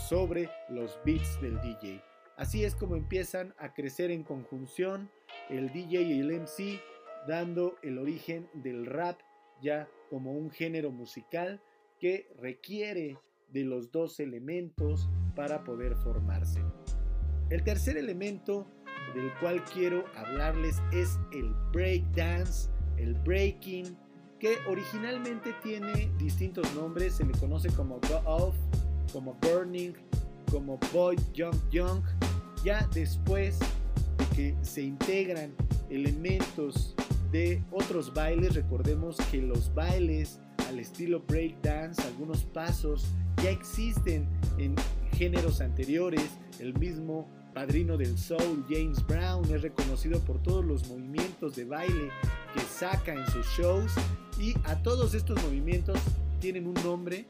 sobre 0.09 0.49
los 0.67 0.99
beats 1.05 1.39
del 1.43 1.61
DJ. 1.61 2.01
Así 2.37 2.63
es 2.63 2.73
como 2.73 2.95
empiezan 2.95 3.53
a 3.59 3.71
crecer 3.71 4.09
en 4.09 4.23
conjunción 4.23 5.11
el 5.51 5.71
DJ 5.71 6.01
y 6.01 6.19
el 6.21 6.41
MC, 6.41 6.81
dando 7.27 7.75
el 7.83 7.99
origen 7.99 8.49
del 8.55 8.87
rap 8.87 9.19
ya 9.61 9.87
como 10.09 10.31
un 10.31 10.49
género 10.49 10.89
musical 10.89 11.61
que 11.99 12.27
requiere 12.39 13.19
de 13.49 13.63
los 13.63 13.91
dos 13.91 14.19
elementos 14.19 15.07
para 15.35 15.63
poder 15.63 15.95
formarse. 15.97 16.63
El 17.51 17.63
tercer 17.63 17.95
elemento 17.95 18.65
del 19.13 19.31
cual 19.39 19.63
quiero 19.65 20.03
hablarles 20.15 20.77
es 20.91 21.19
el 21.31 21.53
breakdance, 21.71 22.71
el 22.97 23.13
breaking, 23.13 23.95
originalmente 24.67 25.53
tiene 25.63 26.11
distintos 26.17 26.73
nombres, 26.75 27.15
se 27.15 27.25
le 27.25 27.33
conoce 27.33 27.69
como 27.69 27.99
Go 28.01 28.21
Off, 28.25 28.55
como 29.11 29.33
Burning, 29.35 29.93
como 30.51 30.79
Boy 30.93 31.17
Young 31.33 31.55
Young. 31.71 32.01
Ya 32.63 32.87
después 32.93 33.59
de 34.17 34.25
que 34.35 34.55
se 34.63 34.81
integran 34.81 35.53
elementos 35.89 36.95
de 37.31 37.63
otros 37.71 38.13
bailes, 38.13 38.55
recordemos 38.55 39.17
que 39.31 39.41
los 39.41 39.73
bailes 39.73 40.39
al 40.67 40.79
estilo 40.79 41.21
breakdance, 41.27 42.01
algunos 42.01 42.43
pasos 42.43 43.05
ya 43.43 43.49
existen 43.51 44.27
en 44.57 44.75
géneros 45.13 45.61
anteriores. 45.61 46.29
El 46.59 46.77
mismo 46.79 47.27
padrino 47.55 47.95
del 47.95 48.17
soul, 48.17 48.65
James 48.69 49.01
Brown, 49.07 49.45
es 49.45 49.61
reconocido 49.61 50.19
por 50.19 50.43
todos 50.43 50.63
los 50.65 50.89
movimientos 50.89 51.55
de 51.55 51.63
baile 51.63 52.09
que 52.53 52.59
saca 52.59 53.13
en 53.13 53.25
sus 53.27 53.45
shows 53.57 53.93
y 54.37 54.53
a 54.65 54.75
todos 54.83 55.13
estos 55.13 55.41
movimientos 55.41 55.97
tienen 56.41 56.67
un 56.67 56.73
nombre 56.83 57.25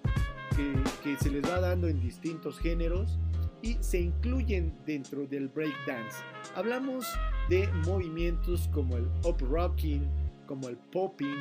que, 0.56 0.74
que 1.04 1.16
se 1.18 1.30
les 1.30 1.44
va 1.44 1.60
dando 1.60 1.88
en 1.88 2.02
distintos 2.02 2.58
géneros 2.58 3.20
y 3.62 3.78
se 3.82 4.00
incluyen 4.02 4.74
dentro 4.88 5.28
del 5.28 5.48
breakdance. 5.48 6.18
Hablamos 6.56 7.06
de 7.48 7.68
movimientos 7.86 8.68
como 8.74 8.98
el 8.98 9.06
up 9.24 9.38
rocking, 9.48 10.10
como 10.48 10.70
el 10.70 10.78
popping, 10.92 11.38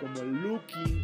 como 0.00 0.20
el 0.20 0.32
looking, 0.42 1.02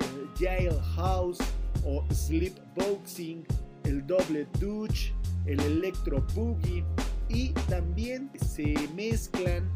el 0.00 0.28
jailhouse 0.38 1.38
o 1.86 2.04
sleep 2.12 2.54
boxing, 2.76 3.42
el 3.84 4.06
doble 4.06 4.46
douche, 4.60 5.14
el 5.46 5.60
electro 5.60 6.24
boogie 6.34 6.84
y 7.28 7.50
también 7.68 8.30
se 8.40 8.74
mezclan 8.94 9.68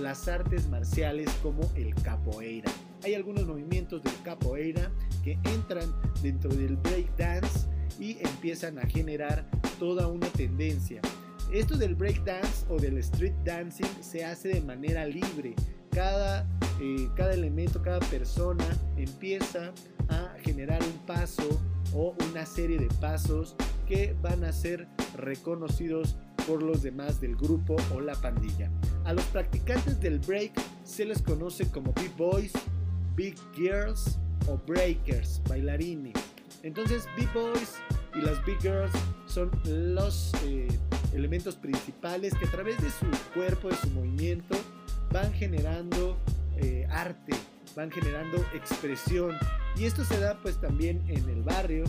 las 0.00 0.28
artes 0.28 0.68
marciales 0.68 1.30
como 1.42 1.70
el 1.74 1.94
capoeira. 1.94 2.70
Hay 3.04 3.14
algunos 3.14 3.46
movimientos 3.46 4.02
del 4.02 4.14
capoeira 4.22 4.90
que 5.22 5.38
entran 5.44 5.92
dentro 6.22 6.52
del 6.52 6.76
breakdance 6.76 7.68
y 7.98 8.18
empiezan 8.20 8.78
a 8.78 8.86
generar 8.86 9.48
toda 9.78 10.06
una 10.08 10.26
tendencia. 10.28 11.00
Esto 11.52 11.76
del 11.76 11.94
breakdance 11.94 12.66
o 12.68 12.78
del 12.78 12.98
street 12.98 13.34
dancing 13.44 13.86
se 14.00 14.24
hace 14.24 14.48
de 14.48 14.60
manera 14.60 15.06
libre. 15.06 15.54
Cada, 15.90 16.42
eh, 16.80 17.08
cada 17.14 17.32
elemento, 17.32 17.80
cada 17.80 18.00
persona 18.00 18.66
empieza 18.96 19.72
a 20.08 20.34
generar 20.42 20.82
un 20.82 21.06
paso 21.06 21.60
o 21.94 22.14
una 22.30 22.44
serie 22.44 22.78
de 22.78 22.88
pasos 23.00 23.56
que 23.86 24.14
van 24.20 24.44
a 24.44 24.52
ser 24.52 24.88
reconocidos 25.16 26.16
por 26.46 26.62
los 26.62 26.82
demás 26.82 27.20
del 27.20 27.36
grupo 27.36 27.76
o 27.94 28.00
la 28.00 28.14
pandilla. 28.14 28.70
A 29.04 29.12
los 29.12 29.24
practicantes 29.26 30.00
del 30.00 30.18
break 30.20 30.52
se 30.84 31.04
les 31.04 31.22
conoce 31.22 31.70
como 31.70 31.92
big 31.92 32.14
boys, 32.16 32.52
big 33.16 33.34
girls 33.54 34.18
o 34.48 34.56
breakers, 34.66 35.40
bailarines. 35.48 36.14
Entonces, 36.62 37.08
big 37.16 37.32
boys 37.32 37.76
y 38.14 38.20
las 38.20 38.44
big 38.44 38.58
girls 38.60 38.92
son 39.26 39.50
los 39.64 40.32
eh, 40.44 40.68
elementos 41.12 41.56
principales 41.56 42.34
que 42.34 42.46
a 42.46 42.50
través 42.50 42.80
de 42.82 42.90
su 42.90 43.06
cuerpo, 43.34 43.68
de 43.68 43.76
su 43.76 43.90
movimiento, 43.90 44.56
van 45.12 45.32
generando 45.32 46.16
eh, 46.56 46.86
arte, 46.90 47.34
van 47.74 47.90
generando 47.90 48.38
expresión. 48.54 49.36
Y 49.78 49.84
esto 49.84 50.04
se 50.04 50.18
da 50.18 50.38
pues 50.40 50.58
también 50.60 51.02
en 51.08 51.28
el 51.28 51.42
barrio. 51.42 51.84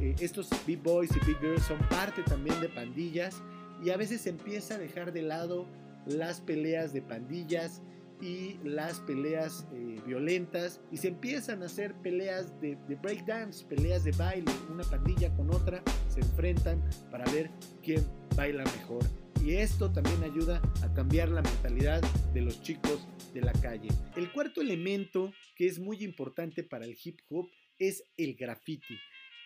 Eh, 0.00 0.14
estos 0.20 0.48
big 0.66 0.82
boys 0.82 1.10
y 1.10 1.26
big 1.26 1.38
girls 1.40 1.62
son 1.62 1.78
parte 1.88 2.22
también 2.22 2.60
de 2.60 2.68
pandillas 2.68 3.42
y 3.84 3.90
a 3.90 3.96
veces 3.96 4.22
se 4.22 4.30
empieza 4.30 4.74
a 4.74 4.78
dejar 4.78 5.12
de 5.12 5.22
lado 5.22 5.66
las 6.06 6.40
peleas 6.40 6.92
de 6.92 7.02
pandillas 7.02 7.82
y 8.20 8.58
las 8.64 8.98
peleas 9.00 9.66
eh, 9.72 10.00
violentas 10.06 10.80
y 10.90 10.96
se 10.96 11.08
empiezan 11.08 11.62
a 11.62 11.66
hacer 11.66 11.94
peleas 11.94 12.60
de, 12.60 12.76
de 12.88 12.96
breakdance, 12.96 13.64
peleas 13.64 14.02
de 14.02 14.12
baile, 14.12 14.50
una 14.70 14.84
pandilla 14.84 15.32
con 15.36 15.50
otra 15.50 15.82
se 16.08 16.20
enfrentan 16.20 16.82
para 17.10 17.24
ver 17.30 17.50
quién 17.82 18.04
baila 18.36 18.64
mejor. 18.64 19.04
Y 19.42 19.54
esto 19.54 19.90
también 19.90 20.22
ayuda 20.24 20.60
a 20.82 20.92
cambiar 20.94 21.28
la 21.28 21.42
mentalidad 21.42 22.02
de 22.32 22.40
los 22.40 22.60
chicos 22.62 23.06
de 23.32 23.40
la 23.40 23.52
calle. 23.52 23.88
El 24.16 24.32
cuarto 24.32 24.60
elemento 24.60 25.32
que 25.54 25.66
es 25.66 25.78
muy 25.78 26.02
importante 26.02 26.64
para 26.64 26.84
el 26.84 26.96
hip 27.02 27.20
hop 27.30 27.48
es 27.78 28.02
el 28.16 28.34
graffiti. 28.34 28.98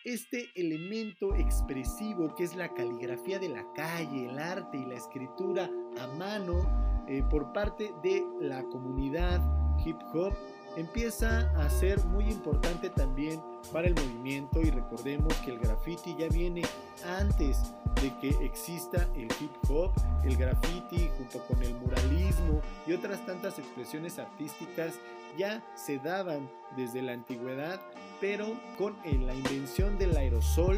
Este 0.04 0.48
elemento 0.56 1.34
expresivo 1.36 2.34
que 2.34 2.44
es 2.44 2.56
la 2.56 2.72
caligrafía 2.74 3.38
de 3.38 3.48
la 3.48 3.64
calle, 3.74 4.28
el 4.28 4.38
arte 4.38 4.78
y 4.78 4.86
la 4.86 4.96
escritura 4.96 5.70
a 6.00 6.06
mano 6.08 7.04
eh, 7.08 7.22
por 7.30 7.52
parte 7.52 7.92
de 8.02 8.24
la 8.40 8.62
comunidad 8.64 9.40
hip 9.84 9.96
hop 10.14 10.32
empieza 10.76 11.50
a 11.60 11.68
ser 11.68 12.02
muy 12.06 12.24
importante 12.24 12.90
también 12.90 13.40
para 13.72 13.88
el 13.88 13.94
movimiento 13.94 14.60
y 14.60 14.70
recordemos 14.70 15.34
que 15.38 15.52
el 15.52 15.58
graffiti 15.58 16.16
ya 16.18 16.28
viene 16.28 16.62
antes 17.04 17.58
de 18.00 18.16
que 18.20 18.44
exista 18.44 19.08
el 19.16 19.28
hip 19.40 19.52
hop, 19.68 19.92
el 20.24 20.36
graffiti 20.36 21.08
junto 21.18 21.46
con 21.46 21.62
el 21.62 21.74
muralismo 21.74 22.60
y 22.86 22.92
otras 22.92 23.24
tantas 23.26 23.58
expresiones 23.58 24.18
artísticas 24.18 24.94
ya 25.38 25.62
se 25.74 25.98
daban 25.98 26.50
desde 26.76 27.02
la 27.02 27.12
antigüedad, 27.12 27.80
pero 28.20 28.46
con 28.78 28.96
la 29.04 29.34
invención 29.34 29.98
del 29.98 30.16
aerosol 30.16 30.76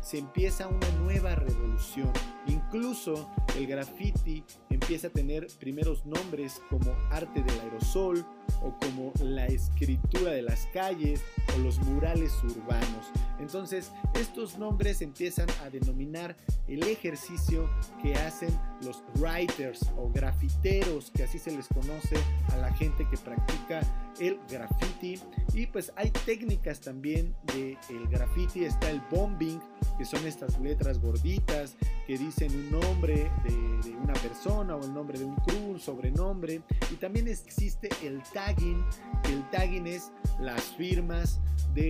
se 0.00 0.18
empieza 0.18 0.66
una 0.66 0.88
nueva 1.00 1.34
revolución. 1.34 2.10
Incluso 2.46 3.28
el 3.56 3.66
graffiti 3.66 4.44
empieza 4.68 5.06
a 5.06 5.10
tener 5.10 5.46
primeros 5.60 6.04
nombres 6.04 6.60
como 6.68 6.92
arte 7.10 7.42
del 7.42 7.60
aerosol 7.60 8.26
o 8.62 8.74
como 8.78 9.12
la 9.20 9.46
escritura 9.46 10.32
de 10.32 10.42
las 10.42 10.66
calles 10.72 11.20
o 11.54 11.58
los 11.58 11.78
murales 11.80 12.32
urbanos. 12.44 13.10
Entonces, 13.40 13.90
estos 14.14 14.58
nombres 14.58 15.02
empiezan 15.02 15.48
a 15.64 15.70
denominar 15.70 16.36
el 16.68 16.82
ejercicio 16.84 17.68
que 18.00 18.14
hacen 18.14 18.56
los 18.82 19.02
writers 19.16 19.90
o 19.96 20.10
grafiteros, 20.12 21.10
que 21.10 21.24
así 21.24 21.38
se 21.38 21.50
les 21.50 21.66
conoce 21.68 22.16
a 22.52 22.56
la 22.58 22.72
gente 22.74 23.06
que 23.08 23.16
practica 23.16 23.80
el 24.20 24.38
graffiti. 24.48 25.20
Y 25.54 25.66
pues 25.66 25.92
hay 25.96 26.10
técnicas 26.10 26.80
también 26.80 27.34
del 27.54 27.76
el 27.90 28.08
graffiti, 28.08 28.64
está 28.64 28.90
el 28.90 29.02
bombing, 29.10 29.60
que 29.98 30.04
son 30.04 30.26
estas 30.26 30.58
letras 30.60 31.00
gorditas 31.00 31.76
que 32.12 32.18
dicen 32.18 32.54
un 32.54 32.70
nombre 32.72 33.30
de, 33.42 33.90
de 33.90 33.96
una 33.96 34.12
persona 34.12 34.76
o 34.76 34.84
el 34.84 34.92
nombre 34.92 35.18
de 35.18 35.24
un 35.24 35.34
crew, 35.36 35.78
sobrenombre. 35.78 36.60
Y 36.90 36.96
también 36.96 37.26
existe 37.26 37.88
el 38.02 38.22
tagging, 38.34 38.84
que 39.22 39.32
el 39.32 39.48
tagging 39.48 39.86
es 39.86 40.12
las 40.38 40.62
firmas 40.76 41.40
de 41.72 41.88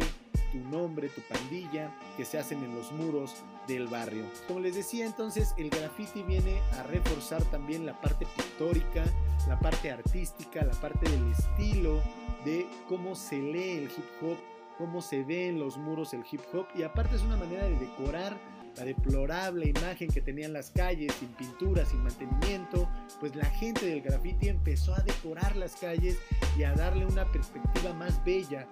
tu 0.53 0.59
nombre, 0.59 1.09
tu 1.09 1.23
pandilla, 1.23 1.93
que 2.17 2.25
se 2.25 2.39
hacen 2.39 2.63
en 2.63 2.73
los 2.73 2.93
muros 2.93 3.35
del 3.67 3.89
barrio. 3.89 4.25
Como 4.47 4.61
les 4.61 4.77
decía 4.77 5.07
entonces, 5.07 5.55
el 5.59 5.71
graffiti 5.71 6.23
viene 6.23 6.61
a 6.79 6.85
reforzar 6.85 7.43
también 7.47 7.85
la 7.85 8.01
parte 8.01 8.25
pictórica, 8.37 9.05
la 9.49 9.59
parte 9.59 9.91
artística, 9.91 10.65
la 10.65 10.81
parte 10.81 11.11
del 11.11 11.33
estilo, 11.33 12.01
de 12.45 12.69
cómo 12.89 13.17
se 13.17 13.39
lee 13.41 13.79
el 13.79 13.85
hip 13.87 14.23
hop, 14.23 14.37
cómo 14.79 15.03
se 15.03 15.25
ve 15.25 15.49
en 15.49 15.59
los 15.59 15.79
muros 15.79 16.15
el 16.15 16.23
hip 16.31 16.43
hop 16.53 16.67
y 16.77 16.85
aparte 16.85 17.17
es 17.17 17.23
una 17.23 17.37
manera 17.37 17.65
de 17.65 17.77
decorar 17.77 18.39
la 18.77 18.85
deplorable 18.85 19.67
imagen 19.67 20.11
que 20.11 20.21
tenían 20.21 20.53
las 20.53 20.71
calles 20.71 21.15
sin 21.15 21.29
pintura, 21.31 21.85
sin 21.85 22.03
mantenimiento, 22.03 22.89
pues 23.21 23.35
la 23.37 23.45
gente 23.47 23.87
del 23.87 24.03
graffiti 24.03 24.49
empezó 24.49 24.95
a 24.95 25.01
decorar 25.01 25.57
las 25.57 25.77
calles 25.77 26.19
y 26.57 26.65
a 26.65 26.73
darle 26.73 27.07
una 27.07 27.31
perspectiva 27.31 27.93
más 27.93 28.25
bella 28.25 28.67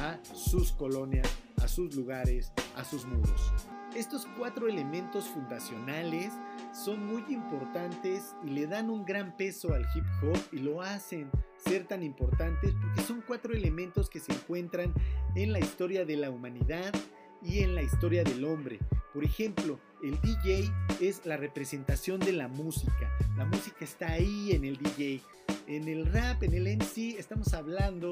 a 0.00 0.18
sus 0.34 0.72
colonias, 0.72 1.28
a 1.62 1.68
sus 1.68 1.94
lugares, 1.94 2.52
a 2.76 2.84
sus 2.84 3.06
muros. 3.06 3.52
Estos 3.94 4.26
cuatro 4.36 4.66
elementos 4.66 5.26
fundacionales 5.26 6.32
son 6.72 7.06
muy 7.06 7.22
importantes 7.28 8.34
y 8.44 8.50
le 8.50 8.66
dan 8.66 8.90
un 8.90 9.04
gran 9.04 9.36
peso 9.36 9.72
al 9.72 9.86
hip 9.94 10.04
hop 10.20 10.38
y 10.50 10.58
lo 10.58 10.82
hacen 10.82 11.30
ser 11.56 11.86
tan 11.86 12.02
importantes 12.02 12.74
porque 12.80 13.02
son 13.02 13.22
cuatro 13.24 13.54
elementos 13.54 14.10
que 14.10 14.18
se 14.18 14.32
encuentran 14.32 14.92
en 15.36 15.52
la 15.52 15.60
historia 15.60 16.04
de 16.04 16.16
la 16.16 16.30
humanidad 16.30 16.92
y 17.40 17.60
en 17.60 17.76
la 17.76 17.82
historia 17.82 18.24
del 18.24 18.44
hombre. 18.44 18.80
Por 19.14 19.22
ejemplo, 19.22 19.78
el 20.02 20.20
DJ 20.20 20.72
es 21.00 21.24
la 21.24 21.36
representación 21.36 22.18
de 22.18 22.32
la 22.32 22.48
música. 22.48 23.16
La 23.36 23.44
música 23.44 23.84
está 23.84 24.10
ahí 24.10 24.50
en 24.50 24.64
el 24.64 24.76
DJ. 24.76 25.22
En 25.68 25.86
el 25.86 26.12
rap, 26.12 26.42
en 26.42 26.52
el 26.52 26.66
MC, 26.76 27.16
estamos 27.16 27.54
hablando 27.54 28.10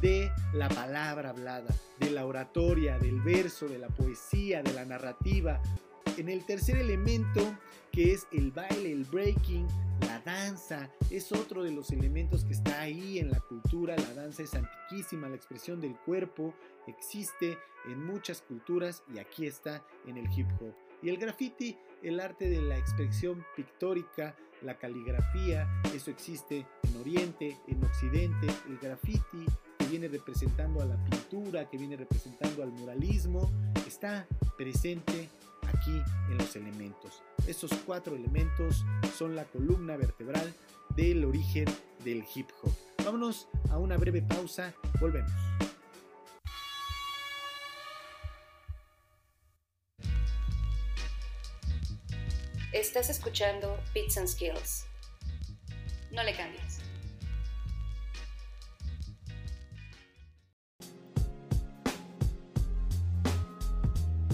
de 0.00 0.30
la 0.54 0.70
palabra 0.70 1.28
hablada, 1.28 1.74
de 1.98 2.10
la 2.10 2.24
oratoria, 2.24 2.98
del 2.98 3.20
verso, 3.20 3.68
de 3.68 3.78
la 3.78 3.88
poesía, 3.88 4.62
de 4.62 4.72
la 4.72 4.86
narrativa. 4.86 5.60
En 6.16 6.30
el 6.30 6.46
tercer 6.46 6.78
elemento, 6.78 7.42
que 7.92 8.14
es 8.14 8.26
el 8.32 8.50
baile, 8.50 8.92
el 8.92 9.04
breaking, 9.04 9.68
danza, 10.20 10.90
es 11.10 11.32
otro 11.32 11.62
de 11.62 11.72
los 11.72 11.90
elementos 11.90 12.44
que 12.44 12.52
está 12.52 12.80
ahí 12.80 13.18
en 13.18 13.30
la 13.30 13.40
cultura. 13.40 13.96
La 13.96 14.14
danza 14.14 14.42
es 14.42 14.54
antiquísima, 14.54 15.28
la 15.28 15.36
expresión 15.36 15.80
del 15.80 15.96
cuerpo 15.96 16.54
existe 16.86 17.58
en 17.86 18.04
muchas 18.04 18.42
culturas 18.42 19.02
y 19.14 19.18
aquí 19.18 19.46
está 19.46 19.84
en 20.06 20.16
el 20.16 20.26
hip 20.36 20.46
hop. 20.60 20.74
Y 21.02 21.08
el 21.08 21.16
graffiti, 21.16 21.78
el 22.02 22.20
arte 22.20 22.48
de 22.50 22.60
la 22.60 22.76
expresión 22.76 23.44
pictórica, 23.56 24.36
la 24.62 24.78
caligrafía, 24.78 25.66
eso 25.94 26.10
existe 26.10 26.66
en 26.82 27.00
Oriente, 27.00 27.58
en 27.66 27.82
Occidente. 27.82 28.46
El 28.68 28.78
graffiti 28.78 29.46
que 29.78 29.86
viene 29.86 30.08
representando 30.08 30.82
a 30.82 30.84
la 30.84 31.02
pintura, 31.04 31.68
que 31.70 31.78
viene 31.78 31.96
representando 31.96 32.62
al 32.62 32.70
muralismo, 32.70 33.50
está 33.86 34.26
presente 34.58 35.30
aquí 35.80 36.02
en 36.30 36.38
los 36.38 36.54
elementos. 36.56 37.22
Esos 37.46 37.70
cuatro 37.86 38.14
elementos 38.14 38.84
son 39.16 39.34
la 39.34 39.44
columna 39.44 39.96
vertebral 39.96 40.54
del 40.96 41.24
origen 41.24 41.66
del 42.04 42.24
hip 42.34 42.48
hop. 42.62 42.72
Vámonos 43.04 43.48
a 43.70 43.78
una 43.78 43.96
breve 43.96 44.22
pausa, 44.22 44.74
volvemos. 45.00 45.32
Estás 52.72 53.10
escuchando 53.10 53.78
Bits 53.94 54.16
and 54.18 54.28
Skills. 54.28 54.86
No 56.12 56.22
le 56.22 56.34
cambies. 56.36 56.89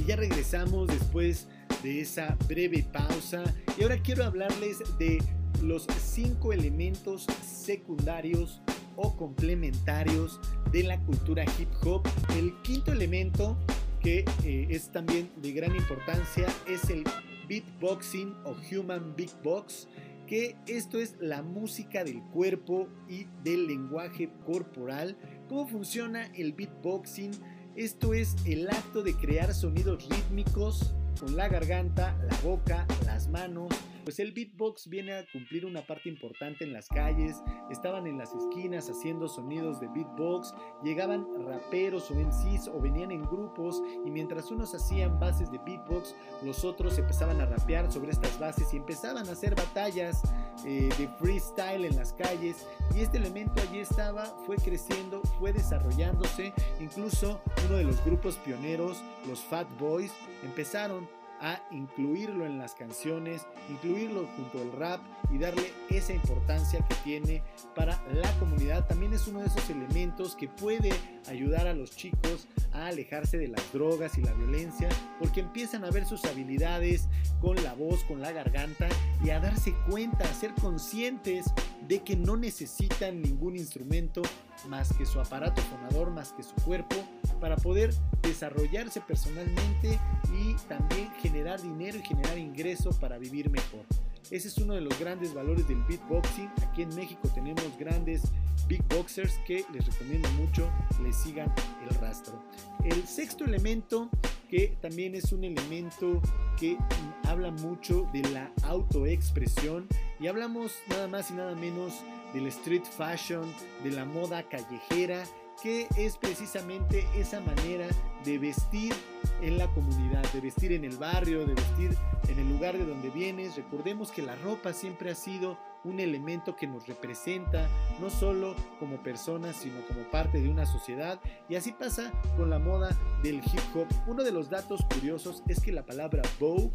Ya 0.06 0.14
regresamos 0.14 0.86
después 0.86 1.48
de 1.82 2.00
esa 2.00 2.36
breve 2.48 2.86
pausa 2.92 3.42
y 3.76 3.82
ahora 3.82 4.00
quiero 4.00 4.24
hablarles 4.24 4.78
de 4.98 5.18
los 5.62 5.86
cinco 6.00 6.52
elementos 6.52 7.26
secundarios 7.42 8.60
o 8.94 9.16
complementarios 9.16 10.40
de 10.70 10.84
la 10.84 10.98
cultura 11.00 11.44
hip 11.58 11.68
hop. 11.84 12.06
El 12.36 12.54
quinto 12.62 12.92
elemento 12.92 13.58
que 14.00 14.24
eh, 14.44 14.68
es 14.70 14.92
también 14.92 15.28
de 15.42 15.52
gran 15.52 15.74
importancia 15.74 16.46
es 16.68 16.88
el 16.88 17.02
beatboxing 17.48 18.32
o 18.44 18.54
human 18.70 19.14
beatbox, 19.16 19.88
que 20.28 20.56
esto 20.68 20.98
es 20.98 21.16
la 21.20 21.42
música 21.42 22.04
del 22.04 22.22
cuerpo 22.22 22.88
y 23.08 23.26
del 23.42 23.66
lenguaje 23.66 24.30
corporal. 24.44 25.16
¿Cómo 25.48 25.66
funciona 25.66 26.26
el 26.34 26.52
beatboxing? 26.52 27.32
Esto 27.76 28.14
es 28.14 28.36
el 28.46 28.70
acto 28.70 29.02
de 29.02 29.14
crear 29.14 29.52
sonidos 29.52 30.08
rítmicos 30.08 30.94
con 31.20 31.36
la 31.36 31.46
garganta, 31.48 32.16
la 32.26 32.34
boca, 32.38 32.86
las 33.04 33.28
manos, 33.28 33.68
pues 34.06 34.20
el 34.20 34.30
beatbox 34.30 34.88
viene 34.88 35.14
a 35.14 35.26
cumplir 35.32 35.66
una 35.66 35.84
parte 35.84 36.08
importante 36.08 36.62
en 36.62 36.72
las 36.72 36.86
calles, 36.86 37.42
estaban 37.72 38.06
en 38.06 38.18
las 38.18 38.32
esquinas 38.32 38.88
haciendo 38.88 39.26
sonidos 39.26 39.80
de 39.80 39.88
beatbox, 39.88 40.54
llegaban 40.84 41.26
raperos 41.44 42.08
o 42.12 42.14
MCs 42.14 42.68
o 42.68 42.80
venían 42.80 43.10
en 43.10 43.22
grupos 43.22 43.82
y 44.04 44.10
mientras 44.12 44.52
unos 44.52 44.72
hacían 44.76 45.18
bases 45.18 45.50
de 45.50 45.58
beatbox, 45.58 46.14
los 46.44 46.64
otros 46.64 46.96
empezaban 46.98 47.40
a 47.40 47.46
rapear 47.46 47.90
sobre 47.90 48.12
estas 48.12 48.38
bases 48.38 48.72
y 48.72 48.76
empezaban 48.76 49.28
a 49.28 49.32
hacer 49.32 49.56
batallas 49.56 50.22
eh, 50.64 50.88
de 50.96 51.08
freestyle 51.18 51.84
en 51.84 51.96
las 51.96 52.12
calles. 52.12 52.64
Y 52.94 53.00
este 53.00 53.18
elemento 53.18 53.60
allí 53.60 53.80
estaba, 53.80 54.26
fue 54.46 54.54
creciendo, 54.54 55.20
fue 55.40 55.52
desarrollándose, 55.52 56.52
incluso 56.78 57.40
uno 57.66 57.78
de 57.78 57.84
los 57.84 58.04
grupos 58.04 58.36
pioneros, 58.36 59.02
los 59.26 59.40
Fat 59.40 59.66
Boys, 59.80 60.12
empezaron 60.44 61.08
a 61.40 61.60
incluirlo 61.70 62.46
en 62.46 62.58
las 62.58 62.74
canciones, 62.74 63.46
incluirlo 63.68 64.26
junto 64.36 64.60
al 64.60 64.72
rap 64.72 65.00
y 65.30 65.38
darle 65.38 65.72
esa 65.90 66.12
importancia 66.12 66.84
que 66.88 66.94
tiene 66.96 67.42
para 67.74 68.00
la 68.12 68.30
comunidad. 68.38 68.86
También 68.86 69.12
es 69.12 69.26
uno 69.26 69.40
de 69.40 69.46
esos 69.46 69.68
elementos 69.70 70.36
que 70.36 70.48
puede 70.48 70.90
ayudar 71.28 71.66
a 71.66 71.74
los 71.74 71.94
chicos 71.94 72.48
a 72.72 72.86
alejarse 72.86 73.38
de 73.38 73.48
las 73.48 73.72
drogas 73.72 74.18
y 74.18 74.22
la 74.22 74.32
violencia 74.34 74.88
porque 75.18 75.40
empiezan 75.40 75.84
a 75.84 75.90
ver 75.90 76.06
sus 76.06 76.24
habilidades 76.24 77.08
con 77.40 77.62
la 77.62 77.74
voz, 77.74 78.04
con 78.04 78.20
la 78.20 78.32
garganta 78.32 78.88
y 79.24 79.30
a 79.30 79.40
darse 79.40 79.74
cuenta, 79.88 80.24
a 80.24 80.34
ser 80.34 80.52
conscientes 80.54 81.46
de 81.86 82.00
que 82.00 82.16
no 82.16 82.36
necesitan 82.36 83.22
ningún 83.22 83.56
instrumento 83.56 84.22
más 84.68 84.92
que 84.92 85.06
su 85.06 85.20
aparato 85.20 85.62
fonador, 85.62 86.10
más 86.10 86.32
que 86.32 86.42
su 86.42 86.54
cuerpo 86.56 86.96
para 87.40 87.56
poder 87.56 87.94
desarrollarse 88.22 89.00
personalmente 89.00 89.98
y 90.34 90.54
también 90.68 91.10
generar 91.20 91.60
dinero 91.60 91.98
y 91.98 92.02
generar 92.02 92.38
ingreso 92.38 92.90
para 92.98 93.18
vivir 93.18 93.50
mejor. 93.50 93.84
Ese 94.30 94.48
es 94.48 94.58
uno 94.58 94.74
de 94.74 94.80
los 94.80 94.98
grandes 94.98 95.32
valores 95.34 95.68
del 95.68 95.82
beatboxing. 95.84 96.50
Aquí 96.68 96.82
en 96.82 96.94
México 96.96 97.28
tenemos 97.32 97.64
grandes 97.78 98.22
beatboxers 98.68 99.38
que 99.46 99.64
les 99.72 99.86
recomiendo 99.86 100.28
mucho 100.32 100.70
les 101.02 101.16
sigan 101.16 101.52
el 101.88 101.94
rastro. 101.96 102.42
El 102.84 103.06
sexto 103.06 103.44
elemento 103.44 104.10
que 104.48 104.76
también 104.80 105.14
es 105.14 105.32
un 105.32 105.44
elemento 105.44 106.20
que 106.58 106.76
habla 107.24 107.50
mucho 107.50 108.08
de 108.12 108.22
la 108.30 108.50
autoexpresión 108.62 109.86
y 110.20 110.28
hablamos 110.28 110.72
nada 110.88 111.08
más 111.08 111.30
y 111.30 111.34
nada 111.34 111.54
menos 111.54 111.92
del 112.32 112.46
street 112.46 112.84
fashion, 112.84 113.44
de 113.82 113.90
la 113.90 114.04
moda 114.04 114.42
callejera 114.48 115.24
que 115.62 115.86
es 115.96 116.16
precisamente 116.18 117.06
esa 117.16 117.40
manera 117.40 117.88
de 118.24 118.38
vestir 118.38 118.92
en 119.40 119.58
la 119.58 119.66
comunidad, 119.68 120.22
de 120.32 120.40
vestir 120.40 120.72
en 120.72 120.84
el 120.84 120.96
barrio, 120.96 121.46
de 121.46 121.54
vestir 121.54 121.96
en 122.28 122.38
el 122.38 122.48
lugar 122.48 122.76
de 122.76 122.84
donde 122.84 123.10
vienes. 123.10 123.56
Recordemos 123.56 124.10
que 124.10 124.22
la 124.22 124.36
ropa 124.36 124.72
siempre 124.72 125.10
ha 125.10 125.14
sido 125.14 125.58
un 125.84 126.00
elemento 126.00 126.56
que 126.56 126.66
nos 126.66 126.86
representa, 126.86 127.68
no 128.00 128.10
solo 128.10 128.54
como 128.78 129.02
personas, 129.02 129.56
sino 129.56 129.80
como 129.86 130.02
parte 130.10 130.40
de 130.40 130.48
una 130.48 130.66
sociedad. 130.66 131.20
Y 131.48 131.56
así 131.56 131.72
pasa 131.72 132.12
con 132.36 132.50
la 132.50 132.58
moda 132.58 132.96
del 133.22 133.36
hip 133.36 133.60
hop. 133.74 133.86
Uno 134.06 134.22
de 134.22 134.32
los 134.32 134.50
datos 134.50 134.84
curiosos 134.94 135.42
es 135.48 135.60
que 135.60 135.72
la 135.72 135.84
palabra 135.84 136.22
Vogue 136.38 136.70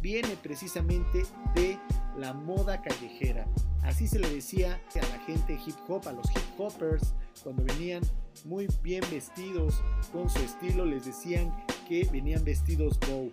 viene 0.00 0.36
precisamente 0.42 1.24
de 1.54 1.78
la 2.16 2.32
moda 2.32 2.82
callejera. 2.82 3.46
Así 3.82 4.06
se 4.06 4.18
le 4.18 4.28
decía 4.28 4.80
a 4.94 4.98
la 4.98 5.24
gente 5.24 5.58
hip 5.66 5.76
hop, 5.88 6.06
a 6.06 6.12
los 6.12 6.30
hip 6.30 6.42
hoppers, 6.58 7.14
cuando 7.42 7.64
venían 7.64 8.02
muy 8.44 8.68
bien 8.82 9.02
vestidos 9.10 9.82
con 10.12 10.28
su 10.30 10.38
estilo, 10.38 10.84
les 10.84 11.04
decían 11.04 11.52
que 11.88 12.08
venían 12.12 12.44
vestidos 12.44 12.98
bow. 13.00 13.30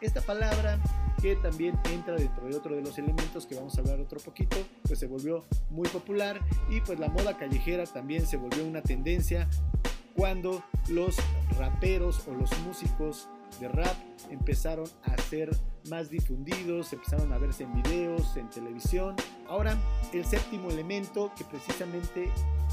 Esta 0.00 0.20
palabra 0.20 0.78
que 1.20 1.36
también 1.36 1.78
entra 1.92 2.14
dentro 2.14 2.46
de 2.46 2.56
otro 2.56 2.76
de 2.76 2.82
los 2.82 2.96
elementos 2.98 3.46
que 3.46 3.56
vamos 3.56 3.76
a 3.76 3.80
hablar 3.80 4.00
otro 4.00 4.20
poquito, 4.20 4.56
pues 4.84 4.98
se 4.98 5.06
volvió 5.06 5.44
muy 5.70 5.88
popular 5.88 6.40
y 6.70 6.80
pues 6.80 6.98
la 6.98 7.08
moda 7.08 7.36
callejera 7.36 7.84
también 7.84 8.26
se 8.26 8.36
volvió 8.36 8.64
una 8.64 8.82
tendencia 8.82 9.48
cuando 10.14 10.64
los 10.88 11.16
raperos 11.58 12.26
o 12.26 12.34
los 12.34 12.56
músicos 12.60 13.28
de 13.60 13.68
rap 13.68 13.94
empezaron 14.30 14.88
a 15.04 15.16
ser 15.22 15.50
más 15.88 16.10
difundidos, 16.10 16.92
empezaron 16.92 17.32
a 17.32 17.38
verse 17.38 17.64
en 17.64 17.82
videos, 17.82 18.36
en 18.36 18.50
televisión. 18.50 19.16
Ahora, 19.48 19.76
el 20.12 20.24
séptimo 20.24 20.70
elemento 20.70 21.32
que 21.36 21.44
precisamente 21.44 22.30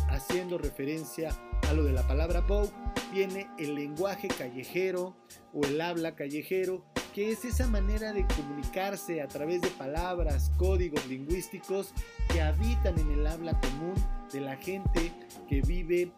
haciendo 0.09 0.57
referencia 0.57 1.29
a 1.69 1.73
lo 1.73 1.83
de 1.83 1.93
la 1.93 2.05
palabra 2.07 2.41
bow, 2.41 2.69
viene 3.11 3.49
el 3.57 3.75
lenguaje 3.75 4.27
callejero 4.27 5.15
o 5.53 5.63
el 5.65 5.79
habla 5.79 6.15
callejero, 6.15 6.83
que 7.15 7.31
es 7.31 7.45
esa 7.45 7.65
manera 7.67 8.11
de 8.11 8.27
comunicarse 8.27 9.21
a 9.21 9.27
través 9.29 9.61
de 9.61 9.69
palabras, 9.69 10.51
códigos 10.57 11.07
lingüísticos 11.07 11.93
que 12.27 12.41
habitan 12.41 12.99
en 12.99 13.09
el 13.09 13.25
habla 13.25 13.57
común 13.61 13.93
de 14.33 14.41
la 14.41 14.57
gente 14.57 15.13
que 15.47 15.61
vive 15.61 16.11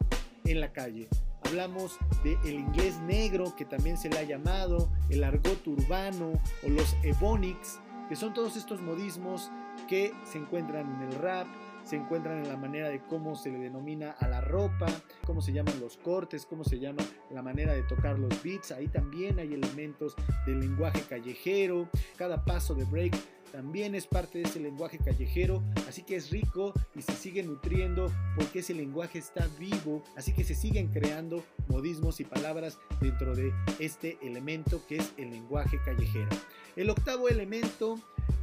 en 0.46 0.60
la 0.60 0.74
calle. 0.74 1.08
hablamos 1.44 2.00
del 2.24 2.40
el 2.46 2.56
inglés 2.62 2.98
negro, 3.02 3.56
que 3.56 3.64
también 3.64 3.96
se 3.96 4.10
le 4.10 4.18
ha 4.18 4.24
llamado, 4.24 4.90
el 5.12 5.24
argot 5.24 5.68
urbano 5.68 6.32
o 6.66 6.70
los 6.70 6.98
ebonics, 7.04 7.80
que 8.10 8.16
son 8.16 8.34
todos 8.34 8.58
estos 8.58 8.82
modismos 8.82 9.52
que 9.88 10.12
se 10.24 10.40
encuentran 10.40 10.92
en 10.96 11.10
el 11.10 11.16
rap, 11.20 11.46
se 11.88 11.96
encuentran 11.96 12.40
en 12.40 12.50
la 12.50 12.58
manera 12.58 12.90
de 12.90 13.00
cómo 13.00 13.36
se 13.36 13.50
le 13.50 13.60
denomina 13.60 14.12
a 14.20 14.28
la 14.28 14.42
ropa, 14.42 14.88
cómo 15.26 15.42
se 15.42 15.54
llaman 15.54 15.80
los 15.80 15.96
cortes, 15.98 16.46
cómo 16.46 16.66
se 16.66 16.80
llama 16.80 17.02
la 17.32 17.42
manera 17.42 17.74
de 17.74 17.84
tocar 17.84 18.20
los 18.20 18.44
beats. 18.44 18.72
Ahí 18.72 18.90
también 18.90 19.40
hay 19.40 19.54
elementos 19.54 20.14
del 20.46 20.60
lenguaje 20.60 21.02
callejero. 21.08 21.90
Cada 22.18 22.44
paso 22.44 22.76
de 22.76 22.84
break 22.84 23.16
también 23.52 23.96
es 23.96 24.06
parte 24.06 24.40
de 24.40 24.44
ese 24.44 24.60
lenguaje 24.60 24.98
callejero, 24.98 25.64
así 25.88 26.04
que 26.04 26.18
es 26.18 26.30
rico 26.30 26.74
y 26.94 27.02
se 27.02 27.14
sigue 27.14 27.42
nutriendo 27.44 28.12
porque 28.36 28.60
ese 28.60 28.74
lenguaje 28.74 29.20
está 29.20 29.48
vivo, 29.58 30.04
así 30.18 30.34
que 30.34 30.44
se 30.44 30.54
siguen 30.54 30.90
creando 30.90 31.44
modismos 31.70 32.20
y 32.20 32.26
palabras 32.26 32.78
dentro 33.00 33.34
de 33.34 33.54
este 33.80 34.18
elemento 34.22 34.82
que 34.88 34.98
es 34.98 35.14
el 35.16 35.30
lenguaje 35.30 35.80
callejero. 35.86 36.30
El 36.76 36.90
octavo 36.90 37.30
elemento 37.30 37.98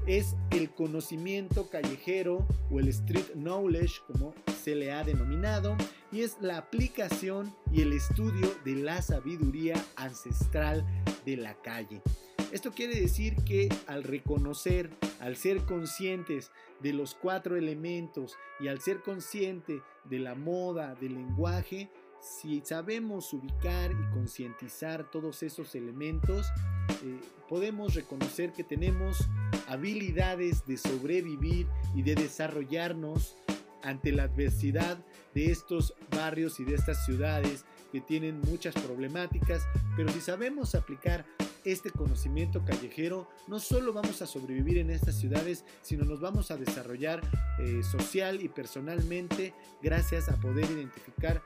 es 0.06 0.36
el 0.50 0.70
conocimiento 0.70 1.68
callejero 1.70 2.46
o 2.70 2.80
el 2.80 2.88
street 2.88 3.32
knowledge 3.34 4.00
como 4.06 4.34
se 4.62 4.74
le 4.74 4.92
ha 4.92 5.02
denominado 5.04 5.76
y 6.12 6.22
es 6.22 6.36
la 6.40 6.58
aplicación 6.58 7.54
y 7.72 7.82
el 7.82 7.92
estudio 7.92 8.54
de 8.64 8.76
la 8.76 9.02
sabiduría 9.02 9.74
ancestral 9.96 10.84
de 11.24 11.36
la 11.36 11.54
calle. 11.62 12.02
Esto 12.52 12.72
quiere 12.72 13.00
decir 13.00 13.34
que 13.44 13.68
al 13.86 14.04
reconocer, 14.04 14.90
al 15.20 15.36
ser 15.36 15.64
conscientes 15.64 16.52
de 16.80 16.92
los 16.92 17.14
cuatro 17.14 17.56
elementos 17.56 18.36
y 18.60 18.68
al 18.68 18.80
ser 18.80 19.00
consciente 19.00 19.82
de 20.04 20.18
la 20.20 20.34
moda, 20.34 20.94
del 20.94 21.14
lenguaje, 21.14 21.90
si 22.24 22.62
sabemos 22.64 23.32
ubicar 23.34 23.92
y 23.92 24.14
concientizar 24.14 25.10
todos 25.10 25.42
esos 25.42 25.74
elementos, 25.74 26.46
eh, 27.04 27.20
podemos 27.48 27.94
reconocer 27.94 28.52
que 28.52 28.64
tenemos 28.64 29.18
habilidades 29.68 30.66
de 30.66 30.78
sobrevivir 30.78 31.66
y 31.94 32.02
de 32.02 32.14
desarrollarnos 32.14 33.36
ante 33.82 34.10
la 34.12 34.22
adversidad 34.22 34.98
de 35.34 35.50
estos 35.50 35.94
barrios 36.10 36.58
y 36.60 36.64
de 36.64 36.74
estas 36.74 37.04
ciudades 37.04 37.66
que 37.92 38.00
tienen 38.00 38.40
muchas 38.40 38.74
problemáticas, 38.74 39.62
pero 39.94 40.10
si 40.10 40.20
sabemos 40.20 40.74
aplicar 40.74 41.26
este 41.64 41.90
conocimiento 41.90 42.64
callejero, 42.64 43.28
no 43.46 43.58
solo 43.58 43.92
vamos 43.92 44.20
a 44.22 44.26
sobrevivir 44.26 44.78
en 44.78 44.90
estas 44.90 45.18
ciudades, 45.18 45.64
sino 45.82 46.04
nos 46.04 46.20
vamos 46.20 46.50
a 46.50 46.56
desarrollar 46.56 47.20
eh, 47.58 47.82
social 47.82 48.42
y 48.42 48.48
personalmente 48.48 49.54
gracias 49.82 50.28
a 50.28 50.36
poder 50.36 50.70
identificar 50.70 51.42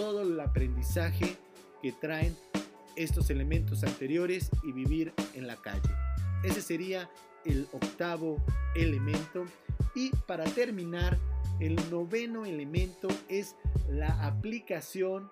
todo 0.00 0.22
el 0.22 0.40
aprendizaje 0.40 1.36
que 1.82 1.92
traen 1.92 2.34
estos 2.96 3.28
elementos 3.28 3.84
anteriores 3.84 4.50
y 4.62 4.72
vivir 4.72 5.12
en 5.34 5.46
la 5.46 5.56
calle. 5.56 5.90
Ese 6.42 6.62
sería 6.62 7.10
el 7.44 7.68
octavo 7.70 8.42
elemento. 8.74 9.44
Y 9.94 10.08
para 10.26 10.44
terminar, 10.44 11.18
el 11.60 11.76
noveno 11.90 12.46
elemento 12.46 13.08
es 13.28 13.56
la 13.90 14.24
aplicación 14.24 15.30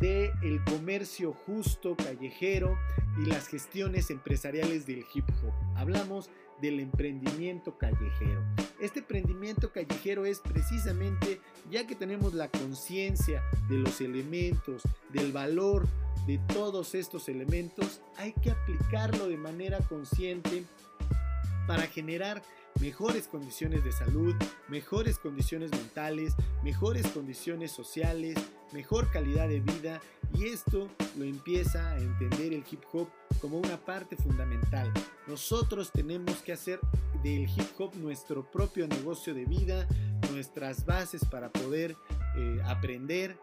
del 0.00 0.32
el 0.42 0.64
comercio 0.64 1.32
justo 1.46 1.94
callejero 1.94 2.76
y 3.22 3.26
las 3.26 3.46
gestiones 3.46 4.10
empresariales 4.10 4.86
del 4.86 5.04
hip 5.14 5.28
hop. 5.40 5.52
Hablamos 5.76 6.30
del 6.60 6.80
emprendimiento 6.80 7.78
callejero. 7.78 8.42
Este 8.82 8.98
emprendimiento 8.98 9.70
callejero 9.70 10.26
es 10.26 10.40
precisamente 10.40 11.40
ya 11.70 11.86
que 11.86 11.94
tenemos 11.94 12.34
la 12.34 12.48
conciencia 12.48 13.40
de 13.68 13.78
los 13.78 14.00
elementos, 14.00 14.82
del 15.10 15.30
valor 15.30 15.86
de 16.26 16.38
todos 16.52 16.96
estos 16.96 17.28
elementos, 17.28 18.00
hay 18.16 18.32
que 18.32 18.50
aplicarlo 18.50 19.28
de 19.28 19.36
manera 19.36 19.78
consciente 19.88 20.64
para 21.68 21.82
generar 21.82 22.42
mejores 22.80 23.28
condiciones 23.28 23.84
de 23.84 23.92
salud, 23.92 24.34
mejores 24.68 25.16
condiciones 25.16 25.70
mentales, 25.70 26.34
mejores 26.64 27.06
condiciones 27.06 27.70
sociales, 27.70 28.36
mejor 28.72 29.12
calidad 29.12 29.48
de 29.48 29.60
vida 29.60 30.00
y 30.34 30.46
esto 30.46 30.88
lo 31.16 31.24
empieza 31.24 31.92
a 31.92 31.98
entender 31.98 32.52
el 32.52 32.64
hip 32.68 32.82
hop 32.92 33.08
como 33.42 33.58
una 33.58 33.76
parte 33.76 34.16
fundamental. 34.16 34.90
Nosotros 35.26 35.90
tenemos 35.92 36.36
que 36.42 36.52
hacer 36.52 36.80
del 37.22 37.42
hip 37.42 37.78
hop 37.78 37.94
nuestro 37.96 38.48
propio 38.50 38.86
negocio 38.86 39.34
de 39.34 39.44
vida, 39.44 39.86
nuestras 40.30 40.86
bases 40.86 41.24
para 41.24 41.50
poder 41.50 41.96
eh, 42.36 42.60
aprender, 42.64 43.36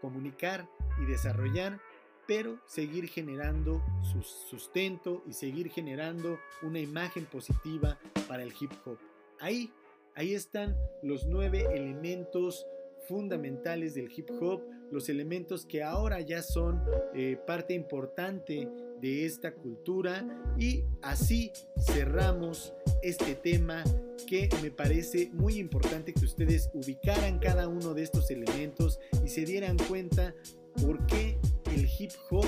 comunicar 0.00 0.68
y 1.02 1.06
desarrollar 1.06 1.80
pero 2.28 2.58
seguir 2.66 3.08
generando 3.08 3.82
su 4.02 4.20
sustento 4.22 5.22
y 5.26 5.32
seguir 5.32 5.70
generando 5.70 6.38
una 6.60 6.78
imagen 6.78 7.24
positiva 7.24 7.98
para 8.28 8.42
el 8.42 8.52
hip 8.60 8.70
hop. 8.84 8.98
Ahí, 9.40 9.72
ahí 10.14 10.34
están 10.34 10.76
los 11.02 11.26
nueve 11.26 11.66
elementos 11.72 12.66
fundamentales 13.06 13.94
del 13.94 14.12
hip 14.14 14.28
hop, 14.42 14.60
los 14.92 15.08
elementos 15.08 15.64
que 15.64 15.82
ahora 15.82 16.20
ya 16.20 16.42
son 16.42 16.82
eh, 17.14 17.38
parte 17.46 17.72
importante 17.72 18.68
de 19.00 19.26
esta 19.26 19.54
cultura 19.54 20.26
y 20.58 20.84
así 21.02 21.52
cerramos 21.86 22.72
este 23.02 23.34
tema 23.34 23.84
que 24.26 24.48
me 24.62 24.70
parece 24.70 25.30
muy 25.32 25.58
importante 25.58 26.12
que 26.12 26.24
ustedes 26.24 26.70
ubicaran 26.74 27.38
cada 27.38 27.68
uno 27.68 27.94
de 27.94 28.02
estos 28.02 28.30
elementos 28.30 28.98
y 29.24 29.28
se 29.28 29.44
dieran 29.44 29.76
cuenta 29.88 30.34
por 30.82 31.04
qué 31.06 31.38
el 31.72 31.88
hip 31.98 32.12
hop 32.30 32.46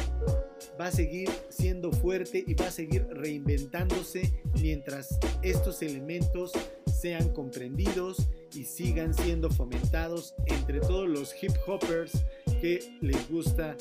va 0.81 0.87
a 0.87 0.93
seguir 0.93 1.29
siendo 1.49 1.93
fuerte 1.93 2.45
y 2.47 2.55
va 2.55 2.67
a 2.67 2.71
seguir 2.71 3.07
reinventándose 3.11 4.43
mientras 4.61 5.19
estos 5.43 5.83
elementos 5.83 6.53
sean 7.01 7.31
comprendidos 7.31 8.29
y 8.55 8.65
sigan 8.65 9.15
siendo 9.15 9.51
fomentados 9.51 10.35
entre 10.47 10.81
todos 10.81 11.09
los 11.09 11.35
hip 11.43 11.53
hoppers 11.67 12.25
que 12.61 12.81
les 13.01 13.29
gusta 13.31 13.77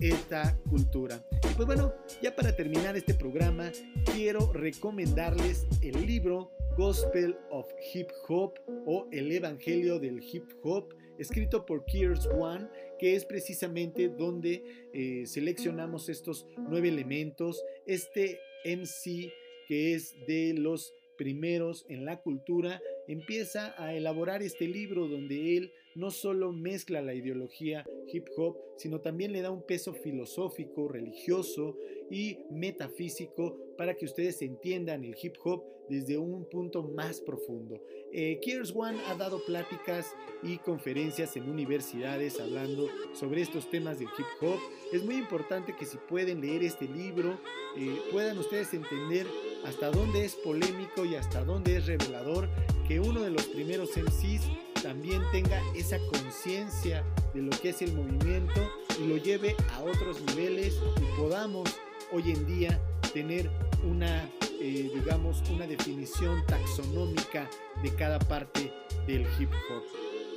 esta 0.00 0.58
cultura. 0.68 1.24
Y 1.50 1.54
pues 1.54 1.66
bueno, 1.66 1.94
ya 2.22 2.34
para 2.34 2.54
terminar 2.54 2.96
este 2.96 3.14
programa, 3.14 3.70
quiero 4.12 4.52
recomendarles 4.52 5.66
el 5.82 6.06
libro 6.06 6.50
Gospel 6.76 7.36
of 7.50 7.66
Hip 7.94 8.08
Hop 8.28 8.54
o 8.86 9.08
El 9.12 9.32
Evangelio 9.32 9.98
del 9.98 10.22
Hip 10.22 10.44
Hop 10.62 10.94
escrito 11.18 11.64
por 11.64 11.84
Kears 11.86 12.26
One, 12.26 12.68
que 12.98 13.16
es 13.16 13.24
precisamente 13.24 14.08
donde 14.08 14.90
eh, 14.92 15.24
seleccionamos 15.26 16.08
estos 16.08 16.46
nueve 16.68 16.88
elementos. 16.88 17.62
Este 17.86 18.38
MC 18.64 19.32
que 19.66 19.94
es 19.94 20.14
de 20.26 20.54
los 20.54 20.94
primeros 21.16 21.84
en 21.88 22.04
la 22.04 22.20
cultura, 22.20 22.80
empieza 23.08 23.74
a 23.82 23.94
elaborar 23.94 24.42
este 24.42 24.66
libro 24.66 25.08
donde 25.08 25.56
él 25.56 25.72
no 25.94 26.10
solo 26.10 26.52
mezcla 26.52 27.00
la 27.00 27.14
ideología 27.14 27.84
hip 28.12 28.26
hop, 28.36 28.56
sino 28.76 29.00
también 29.00 29.32
le 29.32 29.40
da 29.40 29.50
un 29.50 29.64
peso 29.66 29.94
filosófico, 29.94 30.88
religioso 30.88 31.76
y 32.10 32.38
metafísico 32.50 33.58
para 33.76 33.94
que 33.94 34.04
ustedes 34.04 34.42
entiendan 34.42 35.04
el 35.04 35.16
hip 35.20 35.36
hop 35.42 35.64
desde 35.88 36.18
un 36.18 36.44
punto 36.48 36.82
más 36.82 37.20
profundo. 37.20 37.80
Eh, 38.12 38.40
One 38.74 38.98
ha 39.06 39.14
dado 39.14 39.44
pláticas 39.44 40.14
y 40.42 40.58
conferencias 40.58 41.36
en 41.36 41.48
universidades 41.48 42.40
hablando 42.40 42.88
sobre 43.14 43.42
estos 43.42 43.70
temas 43.70 43.98
del 43.98 44.08
hip 44.08 44.26
hop. 44.42 44.58
Es 44.92 45.04
muy 45.04 45.16
importante 45.16 45.74
que 45.78 45.86
si 45.86 45.96
pueden 46.08 46.40
leer 46.40 46.62
este 46.62 46.86
libro, 46.86 47.38
eh, 47.76 47.96
puedan 48.10 48.38
ustedes 48.38 48.72
entender 48.74 49.26
hasta 49.66 49.90
dónde 49.90 50.24
es 50.24 50.34
polémico 50.34 51.04
y 51.04 51.16
hasta 51.16 51.44
dónde 51.44 51.76
es 51.76 51.86
revelador 51.86 52.48
que 52.86 53.00
uno 53.00 53.20
de 53.20 53.30
los 53.30 53.44
primeros 53.46 53.90
MCs 53.96 54.42
también 54.82 55.22
tenga 55.32 55.60
esa 55.74 55.98
conciencia 56.12 57.04
de 57.34 57.42
lo 57.42 57.50
que 57.50 57.70
es 57.70 57.82
el 57.82 57.92
movimiento 57.92 58.70
y 59.00 59.06
lo 59.06 59.16
lleve 59.16 59.56
a 59.74 59.82
otros 59.82 60.20
niveles 60.22 60.78
y 60.96 61.20
podamos 61.20 61.68
hoy 62.12 62.30
en 62.30 62.46
día 62.46 62.80
tener 63.12 63.50
una, 63.82 64.30
eh, 64.60 64.90
digamos, 64.94 65.42
una 65.50 65.66
definición 65.66 66.44
taxonómica 66.46 67.48
de 67.82 67.94
cada 67.94 68.18
parte 68.18 68.72
del 69.06 69.22
hip 69.38 69.50
hop. 69.70 69.82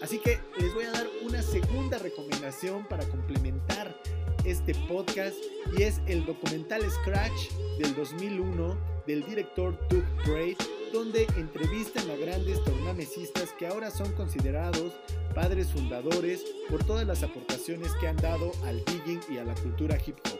Así 0.01 0.17
que 0.19 0.39
les 0.59 0.73
voy 0.73 0.85
a 0.85 0.91
dar 0.91 1.07
una 1.23 1.41
segunda 1.41 1.97
recomendación 1.99 2.87
para 2.87 3.05
complementar 3.05 3.95
este 4.45 4.73
podcast 4.87 5.35
y 5.77 5.83
es 5.83 6.01
el 6.07 6.25
documental 6.25 6.81
Scratch 6.89 7.51
del 7.79 7.95
2001 7.95 8.77
del 9.05 9.25
director 9.25 9.77
Doug 9.89 10.03
Braid 10.25 10.57
donde 10.91 11.27
entrevistan 11.37 12.09
a 12.09 12.15
grandes 12.15 12.63
tornamesistas 12.63 13.53
que 13.53 13.67
ahora 13.67 13.91
son 13.91 14.11
considerados 14.13 14.93
padres 15.35 15.71
fundadores 15.71 16.43
por 16.69 16.83
todas 16.83 17.05
las 17.05 17.23
aportaciones 17.23 17.91
que 17.99 18.07
han 18.07 18.17
dado 18.17 18.51
al 18.65 18.83
digging 18.85 19.21
y 19.29 19.37
a 19.37 19.43
la 19.43 19.53
cultura 19.55 19.97
hip 20.05 20.17
hop. 20.25 20.39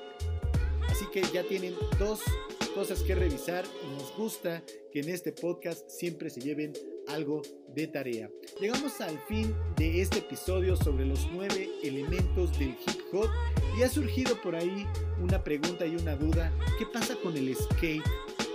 Así 0.89 1.05
que 1.13 1.21
ya 1.33 1.43
tienen 1.43 1.75
dos 1.99 2.21
cosas 2.69 3.03
que 3.03 3.15
revisar 3.15 3.65
y 3.84 3.95
nos 3.95 4.15
gusta 4.15 4.63
que 4.91 4.99
en 4.99 5.10
este 5.10 5.32
podcast 5.32 5.89
siempre 5.89 6.29
se 6.29 6.41
lleven 6.41 6.73
algo 7.08 7.41
de 7.73 7.88
tarea. 7.88 8.29
Llegamos 8.60 9.01
al 9.01 9.19
fin 9.27 9.55
de 9.77 10.01
este 10.01 10.19
episodio 10.19 10.75
sobre 10.75 11.05
los 11.05 11.27
nueve 11.32 11.69
elementos 11.84 12.58
del 12.60 12.69
hip 12.69 13.01
hop 13.13 13.29
y 13.77 13.84
ha 13.84 13.89
surgido 13.89 14.39
por 14.41 14.55
ahí 14.55 14.86
una 15.21 15.43
pregunta 15.43 15.86
y 15.86 15.95
una 15.95 16.15
duda. 16.15 16.53
¿Qué 16.77 16.86
pasa 16.86 17.15
con 17.21 17.36
el 17.36 17.55
skate? 17.55 18.03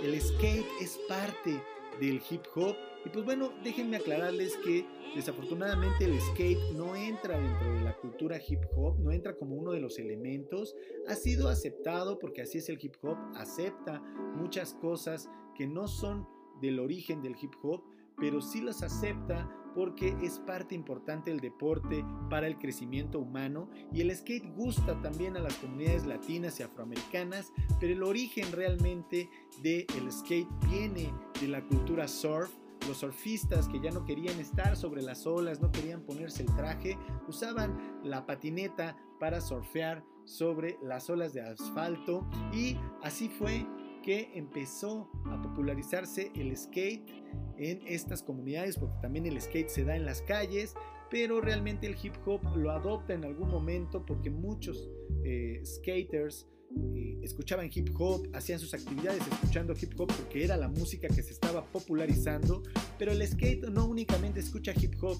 El 0.03 0.19
skate 0.21 0.65
es 0.81 0.99
parte 1.07 1.61
del 1.99 2.21
hip 2.29 2.43
hop 2.55 2.75
y 3.05 3.09
pues 3.09 3.23
bueno, 3.23 3.53
déjenme 3.63 3.97
aclararles 3.97 4.57
que 4.57 4.85
desafortunadamente 5.15 6.05
el 6.05 6.19
skate 6.19 6.73
no 6.73 6.95
entra 6.95 7.39
dentro 7.39 7.73
de 7.75 7.81
la 7.81 7.95
cultura 7.95 8.39
hip 8.45 8.61
hop, 8.75 8.99
no 8.99 9.11
entra 9.11 9.37
como 9.37 9.55
uno 9.55 9.71
de 9.71 9.79
los 9.79 9.99
elementos. 9.99 10.75
Ha 11.07 11.15
sido 11.15 11.47
aceptado 11.47 12.17
porque 12.17 12.41
así 12.41 12.57
es 12.57 12.67
el 12.67 12.79
hip 12.81 12.95
hop, 13.03 13.17
acepta 13.35 14.01
muchas 14.35 14.73
cosas 14.73 15.29
que 15.55 15.67
no 15.67 15.87
son 15.87 16.27
del 16.61 16.79
origen 16.79 17.21
del 17.21 17.35
hip 17.39 17.53
hop, 17.61 17.83
pero 18.17 18.41
sí 18.41 18.61
las 18.61 18.81
acepta 18.81 19.49
porque 19.75 20.15
es 20.23 20.39
parte 20.39 20.73
importante 20.73 21.29
del 21.29 21.41
deporte 21.41 22.03
para 22.29 22.47
el 22.47 22.57
crecimiento 22.57 23.19
humano 23.19 23.69
y 23.91 24.01
el 24.01 24.15
skate 24.15 24.55
gusta 24.55 24.99
también 25.01 25.35
a 25.35 25.41
las 25.41 25.53
comunidades 25.55 26.05
latinas 26.05 26.59
y 26.59 26.63
afroamericanas, 26.63 27.51
pero 27.79 27.93
el 27.93 28.01
origen 28.01 28.51
realmente 28.53 29.29
del 29.61 30.11
skate 30.11 30.47
viene 30.69 31.13
de 31.41 31.49
la 31.49 31.61
cultura 31.67 32.07
surf 32.07 32.49
los 32.87 32.97
surfistas 32.97 33.67
que 33.67 33.79
ya 33.79 33.91
no 33.91 34.05
querían 34.05 34.39
estar 34.39 34.75
sobre 34.75 35.01
las 35.01 35.25
olas, 35.25 35.61
no 35.61 35.71
querían 35.71 36.01
ponerse 36.01 36.43
el 36.43 36.55
traje, 36.55 36.97
usaban 37.27 37.99
la 38.03 38.25
patineta 38.25 38.97
para 39.19 39.41
surfear 39.41 40.03
sobre 40.25 40.77
las 40.81 41.09
olas 41.09 41.33
de 41.33 41.41
asfalto. 41.41 42.27
Y 42.53 42.77
así 43.01 43.29
fue 43.29 43.65
que 44.03 44.31
empezó 44.35 45.09
a 45.25 45.41
popularizarse 45.41 46.31
el 46.35 46.55
skate 46.55 47.09
en 47.57 47.81
estas 47.87 48.21
comunidades, 48.21 48.77
porque 48.77 48.95
también 49.01 49.25
el 49.25 49.41
skate 49.41 49.69
se 49.69 49.83
da 49.83 49.95
en 49.95 50.05
las 50.05 50.21
calles, 50.21 50.75
pero 51.09 51.41
realmente 51.41 51.87
el 51.87 51.95
hip 52.01 52.13
hop 52.25 52.41
lo 52.55 52.71
adopta 52.71 53.13
en 53.13 53.25
algún 53.25 53.49
momento 53.49 54.05
porque 54.05 54.29
muchos 54.29 54.89
eh, 55.23 55.61
skaters 55.63 56.47
escuchaban 57.21 57.69
hip 57.73 57.89
hop, 57.99 58.27
hacían 58.33 58.59
sus 58.59 58.73
actividades 58.73 59.21
escuchando 59.27 59.73
hip 59.79 59.99
hop 59.99 60.11
porque 60.15 60.43
era 60.43 60.55
la 60.57 60.67
música 60.67 61.07
que 61.07 61.23
se 61.23 61.33
estaba 61.33 61.65
popularizando, 61.65 62.63
pero 62.97 63.11
el 63.11 63.27
skate 63.27 63.67
no 63.69 63.85
únicamente 63.85 64.39
escucha 64.39 64.73
hip 64.79 64.93
hop, 65.01 65.17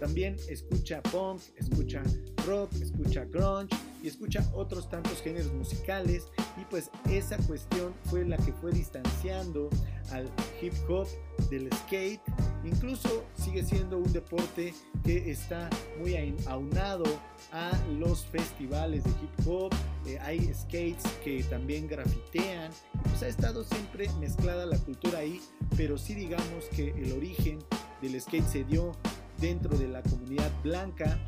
también 0.00 0.36
escucha 0.48 1.02
punk, 1.02 1.40
escucha 1.56 2.02
rock, 2.46 2.72
escucha 2.74 3.24
grunge 3.24 3.74
y 4.02 4.08
escucha 4.08 4.44
otros 4.52 4.90
tantos 4.90 5.22
géneros 5.22 5.52
musicales 5.52 6.24
y 6.60 6.64
pues 6.66 6.90
esa 7.10 7.36
cuestión 7.38 7.94
fue 8.04 8.24
la 8.24 8.36
que 8.36 8.52
fue 8.52 8.72
distanciando 8.72 9.70
al 10.10 10.30
hip 10.60 10.74
hop 10.88 11.06
del 11.50 11.72
skate, 11.72 12.20
incluso 12.64 13.24
sigue 13.36 13.64
siendo 13.64 13.98
un 13.98 14.12
deporte 14.12 14.74
que 15.04 15.30
está 15.30 15.70
muy 15.98 16.16
aunado 16.46 17.04
a 17.52 17.72
los 17.98 18.26
festivales 18.26 19.04
de 19.04 19.10
hip 19.10 19.46
hop, 19.48 19.72
eh, 20.06 20.18
hay 20.20 20.52
skates 20.52 21.04
que 21.22 21.42
también 21.44 21.86
grafitean, 21.88 22.70
pues 23.04 23.22
ha 23.22 23.28
estado 23.28 23.64
siempre 23.64 24.08
mezclada 24.20 24.66
la 24.66 24.78
cultura 24.78 25.20
ahí, 25.20 25.40
pero 25.76 25.96
sí 25.98 26.14
digamos 26.14 26.66
que 26.74 26.90
el 26.90 27.12
origen 27.12 27.58
del 28.02 28.20
skate 28.20 28.46
se 28.46 28.64
dio 28.64 28.92
dentro 29.40 29.76
de 29.76 29.88
la 29.88 30.02
comunidad 30.02 30.50
blanca 30.62 31.18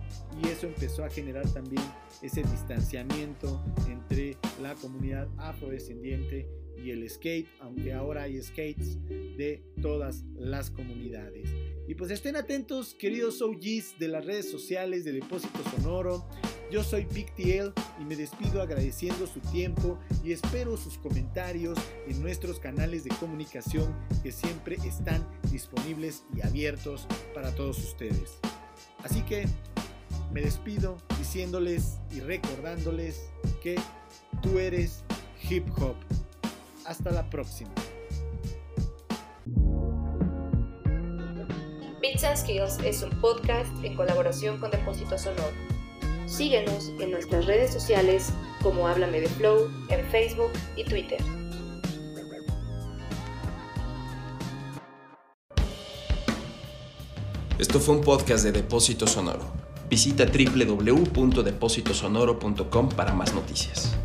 y 0.42 0.48
eso 0.48 0.66
empezó 0.66 1.04
a 1.04 1.10
generar 1.10 1.48
también 1.52 1.82
ese 2.22 2.42
distanciamiento 2.42 3.62
entre 3.88 4.36
la 4.62 4.74
comunidad 4.74 5.28
afrodescendiente 5.38 6.48
y 6.82 6.90
el 6.90 7.08
skate, 7.08 7.48
aunque 7.60 7.92
ahora 7.92 8.24
hay 8.24 8.40
skates 8.42 8.98
de 9.08 9.64
todas 9.80 10.24
las 10.34 10.70
comunidades. 10.70 11.48
Y 11.88 11.94
pues 11.94 12.10
estén 12.10 12.36
atentos, 12.36 12.94
queridos 12.94 13.40
OGs 13.40 13.98
de 13.98 14.08
las 14.08 14.24
redes 14.24 14.50
sociales 14.50 15.04
de 15.04 15.12
Depósito 15.12 15.58
Sonoro. 15.70 16.28
Yo 16.70 16.82
soy 16.82 17.04
Big 17.04 17.32
TL 17.36 17.72
y 18.00 18.04
me 18.04 18.16
despido 18.16 18.60
agradeciendo 18.60 19.26
su 19.28 19.38
tiempo 19.38 19.98
y 20.24 20.32
espero 20.32 20.76
sus 20.76 20.98
comentarios 20.98 21.78
en 22.08 22.20
nuestros 22.20 22.58
canales 22.58 23.04
de 23.04 23.10
comunicación 23.20 23.94
que 24.22 24.32
siempre 24.32 24.76
están 24.84 25.24
disponibles 25.52 26.24
y 26.34 26.44
abiertos 26.44 27.06
para 27.34 27.54
todos 27.54 27.78
ustedes. 27.78 28.38
Así 29.04 29.22
que 29.22 29.46
me 30.32 30.40
despido 30.40 30.98
diciéndoles 31.18 31.98
y 32.10 32.18
recordándoles 32.18 33.30
que 33.62 33.76
tú 34.42 34.58
eres 34.58 35.04
hip 35.48 35.68
hop. 35.78 35.94
Hasta 36.84 37.10
la 37.12 37.28
próxima. 37.30 37.70
Bits 42.00 42.24
and 42.24 42.36
Skills 42.36 42.78
es 42.84 43.02
un 43.02 43.20
podcast 43.20 43.72
en 43.84 43.94
colaboración 43.94 44.58
con 44.58 44.70
Depósito 44.70 45.16
Sonoro. 45.16 45.75
Síguenos 46.26 46.92
en 47.00 47.12
nuestras 47.12 47.46
redes 47.46 47.72
sociales 47.72 48.32
como 48.62 48.88
Háblame 48.88 49.20
de 49.20 49.28
Flow 49.28 49.70
en 49.88 50.04
Facebook 50.06 50.50
y 50.76 50.84
Twitter. 50.84 51.20
Esto 57.58 57.80
fue 57.80 57.96
un 57.96 58.02
podcast 58.02 58.44
de 58.44 58.52
Depósito 58.52 59.06
Sonoro. 59.06 59.50
Visita 59.88 60.26
www.depositosonoro.com 60.26 62.88
para 62.90 63.14
más 63.14 63.32
noticias. 63.32 63.96